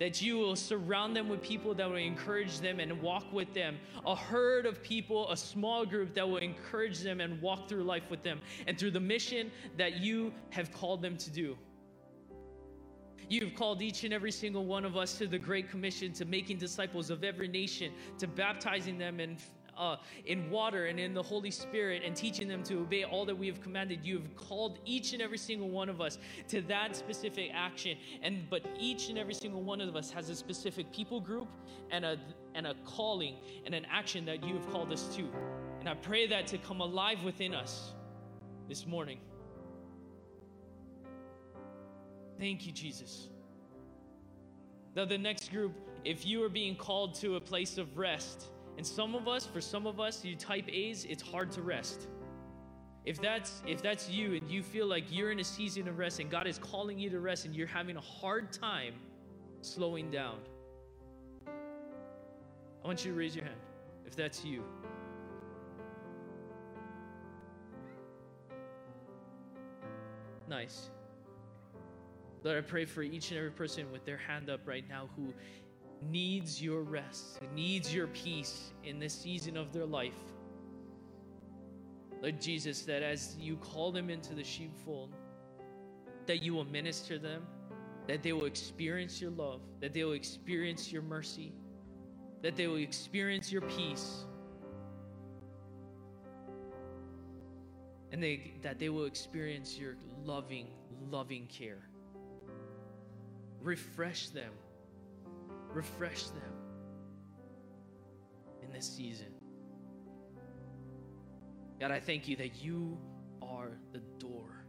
That 0.00 0.20
you 0.20 0.36
will 0.36 0.56
surround 0.56 1.16
them 1.16 1.28
with 1.28 1.40
people 1.40 1.72
that 1.74 1.88
will 1.88 1.96
encourage 1.96 2.58
them 2.58 2.80
and 2.80 3.00
walk 3.00 3.32
with 3.32 3.54
them. 3.54 3.78
A 4.04 4.14
herd 4.14 4.66
of 4.66 4.82
people, 4.82 5.30
a 5.30 5.36
small 5.36 5.86
group 5.86 6.14
that 6.14 6.28
will 6.28 6.36
encourage 6.36 6.98
them 6.98 7.20
and 7.20 7.40
walk 7.40 7.68
through 7.68 7.84
life 7.84 8.10
with 8.10 8.22
them 8.22 8.40
and 8.66 8.76
through 8.76 8.90
the 8.90 9.00
mission 9.00 9.50
that 9.78 10.00
you 10.00 10.34
have 10.50 10.70
called 10.70 11.00
them 11.00 11.16
to 11.16 11.30
do. 11.30 11.56
You've 13.28 13.54
called 13.56 13.82
each 13.82 14.04
and 14.04 14.14
every 14.14 14.30
single 14.30 14.64
one 14.64 14.84
of 14.84 14.96
us 14.96 15.18
to 15.18 15.26
the 15.26 15.38
Great 15.38 15.68
Commission, 15.68 16.12
to 16.12 16.24
making 16.24 16.58
disciples 16.58 17.10
of 17.10 17.24
every 17.24 17.48
nation, 17.48 17.92
to 18.18 18.28
baptizing 18.28 18.98
them 18.98 19.18
in, 19.18 19.36
uh, 19.76 19.96
in 20.26 20.48
water 20.48 20.86
and 20.86 21.00
in 21.00 21.12
the 21.12 21.22
Holy 21.22 21.50
Spirit, 21.50 22.02
and 22.04 22.14
teaching 22.14 22.46
them 22.46 22.62
to 22.62 22.78
obey 22.80 23.02
all 23.02 23.24
that 23.24 23.36
we 23.36 23.48
have 23.48 23.60
commanded. 23.60 24.04
You 24.04 24.18
have 24.18 24.36
called 24.36 24.78
each 24.84 25.12
and 25.12 25.20
every 25.20 25.38
single 25.38 25.68
one 25.68 25.88
of 25.88 26.00
us 26.00 26.18
to 26.48 26.60
that 26.62 26.94
specific 26.94 27.50
action. 27.52 27.98
And 28.22 28.48
but 28.48 28.64
each 28.78 29.08
and 29.08 29.18
every 29.18 29.34
single 29.34 29.62
one 29.62 29.80
of 29.80 29.96
us 29.96 30.10
has 30.12 30.30
a 30.30 30.34
specific 30.36 30.92
people 30.92 31.20
group 31.20 31.48
and 31.90 32.04
a 32.04 32.18
and 32.54 32.66
a 32.66 32.74
calling 32.84 33.36
and 33.64 33.74
an 33.74 33.86
action 33.90 34.24
that 34.26 34.44
you 34.44 34.54
have 34.54 34.70
called 34.70 34.92
us 34.92 35.14
to. 35.16 35.28
And 35.80 35.88
I 35.88 35.94
pray 35.94 36.28
that 36.28 36.46
to 36.48 36.58
come 36.58 36.80
alive 36.80 37.24
within 37.24 37.54
us 37.54 37.92
this 38.68 38.86
morning. 38.86 39.18
Thank 42.38 42.66
you, 42.66 42.72
Jesus. 42.72 43.28
Now, 44.94 45.04
the 45.04 45.18
next 45.18 45.50
group, 45.50 45.72
if 46.04 46.26
you 46.26 46.42
are 46.44 46.48
being 46.48 46.74
called 46.74 47.14
to 47.16 47.36
a 47.36 47.40
place 47.40 47.78
of 47.78 47.98
rest, 47.98 48.46
and 48.76 48.86
some 48.86 49.14
of 49.14 49.26
us, 49.26 49.46
for 49.46 49.60
some 49.60 49.86
of 49.86 50.00
us, 50.00 50.24
you 50.24 50.36
type 50.36 50.68
A's, 50.68 51.04
it's 51.04 51.22
hard 51.22 51.50
to 51.52 51.62
rest. 51.62 52.08
If 53.06 53.20
that's 53.20 53.62
if 53.66 53.80
that's 53.82 54.10
you 54.10 54.34
and 54.34 54.50
you 54.50 54.62
feel 54.62 54.86
like 54.86 55.04
you're 55.10 55.30
in 55.30 55.38
a 55.38 55.44
season 55.44 55.86
of 55.86 55.96
rest 55.96 56.18
and 56.18 56.28
God 56.28 56.48
is 56.48 56.58
calling 56.58 56.98
you 56.98 57.08
to 57.10 57.20
rest 57.20 57.44
and 57.44 57.54
you're 57.54 57.68
having 57.68 57.96
a 57.96 58.00
hard 58.00 58.52
time 58.52 58.94
slowing 59.60 60.10
down, 60.10 60.38
I 61.46 62.86
want 62.86 63.04
you 63.04 63.12
to 63.12 63.18
raise 63.18 63.36
your 63.36 63.44
hand 63.44 63.60
if 64.06 64.16
that's 64.16 64.44
you. 64.44 64.64
Nice. 70.48 70.90
Lord, 72.46 72.58
I 72.58 72.60
pray 72.60 72.84
for 72.84 73.02
each 73.02 73.32
and 73.32 73.38
every 73.38 73.50
person 73.50 73.90
with 73.90 74.04
their 74.04 74.18
hand 74.18 74.50
up 74.50 74.68
right 74.68 74.84
now 74.88 75.10
who 75.16 75.34
needs 76.00 76.62
your 76.62 76.82
rest, 76.82 77.40
needs 77.56 77.92
your 77.92 78.06
peace 78.06 78.70
in 78.84 79.00
this 79.00 79.12
season 79.12 79.56
of 79.56 79.72
their 79.72 79.84
life. 79.84 80.14
Lord 82.22 82.40
Jesus, 82.40 82.82
that 82.82 83.02
as 83.02 83.34
you 83.36 83.56
call 83.56 83.90
them 83.90 84.10
into 84.10 84.32
the 84.32 84.44
sheepfold, 84.44 85.12
that 86.26 86.40
you 86.40 86.54
will 86.54 86.66
minister 86.66 87.18
them, 87.18 87.44
that 88.06 88.22
they 88.22 88.32
will 88.32 88.44
experience 88.46 89.20
your 89.20 89.32
love, 89.32 89.62
that 89.80 89.92
they 89.92 90.04
will 90.04 90.12
experience 90.12 90.92
your 90.92 91.02
mercy, 91.02 91.52
that 92.42 92.54
they 92.54 92.68
will 92.68 92.76
experience 92.76 93.50
your 93.50 93.62
peace, 93.62 94.24
and 98.12 98.22
they, 98.22 98.52
that 98.62 98.78
they 98.78 98.88
will 98.88 99.06
experience 99.06 99.76
your 99.76 99.96
loving, 100.24 100.68
loving 101.10 101.48
care. 101.48 101.88
Refresh 103.60 104.28
them. 104.28 104.52
Refresh 105.72 106.24
them 106.28 106.52
in 108.62 108.72
this 108.72 108.88
season. 108.88 109.26
God, 111.80 111.90
I 111.90 112.00
thank 112.00 112.26
you 112.26 112.36
that 112.36 112.62
you 112.62 112.98
are 113.42 113.70
the 113.92 114.00
door. 114.18 114.64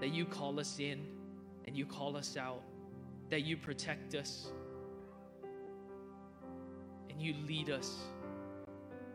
That 0.00 0.12
you 0.12 0.24
call 0.24 0.60
us 0.60 0.78
in 0.78 1.06
and 1.66 1.76
you 1.76 1.86
call 1.86 2.16
us 2.16 2.36
out. 2.36 2.62
That 3.30 3.42
you 3.42 3.56
protect 3.56 4.14
us 4.14 4.52
and 7.08 7.20
you 7.20 7.34
lead 7.46 7.70
us 7.70 7.98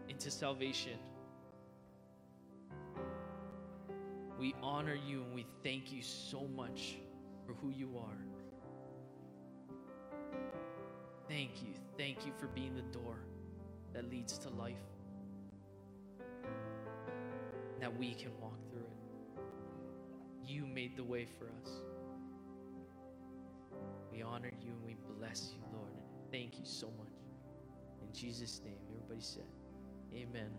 into 0.10 0.30
salvation. 0.32 0.98
We 4.40 4.54
honor 4.62 4.96
you 4.96 5.24
and 5.24 5.34
we 5.34 5.46
thank 5.64 5.92
you 5.92 6.02
so 6.02 6.48
much 6.56 6.98
for 7.48 7.54
who 7.54 7.70
you 7.72 7.98
are. 7.98 8.18
Thank 11.30 11.64
you. 11.64 11.74
Thank 11.98 12.26
you 12.26 12.34
for 12.38 12.48
being 12.48 12.76
the 12.76 12.82
door 12.82 13.20
that 13.94 14.10
leads 14.10 14.38
to 14.40 14.50
life. 14.50 14.76
That 17.80 17.98
we 17.98 18.14
can 18.14 18.32
walk 18.42 18.58
through 18.70 18.82
it. 18.82 19.42
You 20.46 20.66
made 20.66 20.98
the 20.98 21.04
way 21.04 21.26
for 21.26 21.46
us. 21.46 21.72
We 24.12 24.22
honor 24.22 24.52
you 24.62 24.72
and 24.72 24.84
we 24.86 24.98
bless 25.18 25.52
you, 25.54 25.62
Lord. 25.74 25.92
Thank 26.32 26.60
you 26.60 26.66
so 26.66 26.88
much. 26.98 27.14
In 28.02 28.14
Jesus' 28.14 28.62
name, 28.66 28.78
everybody 28.94 29.22
said, 29.22 29.46
Amen. 30.14 30.52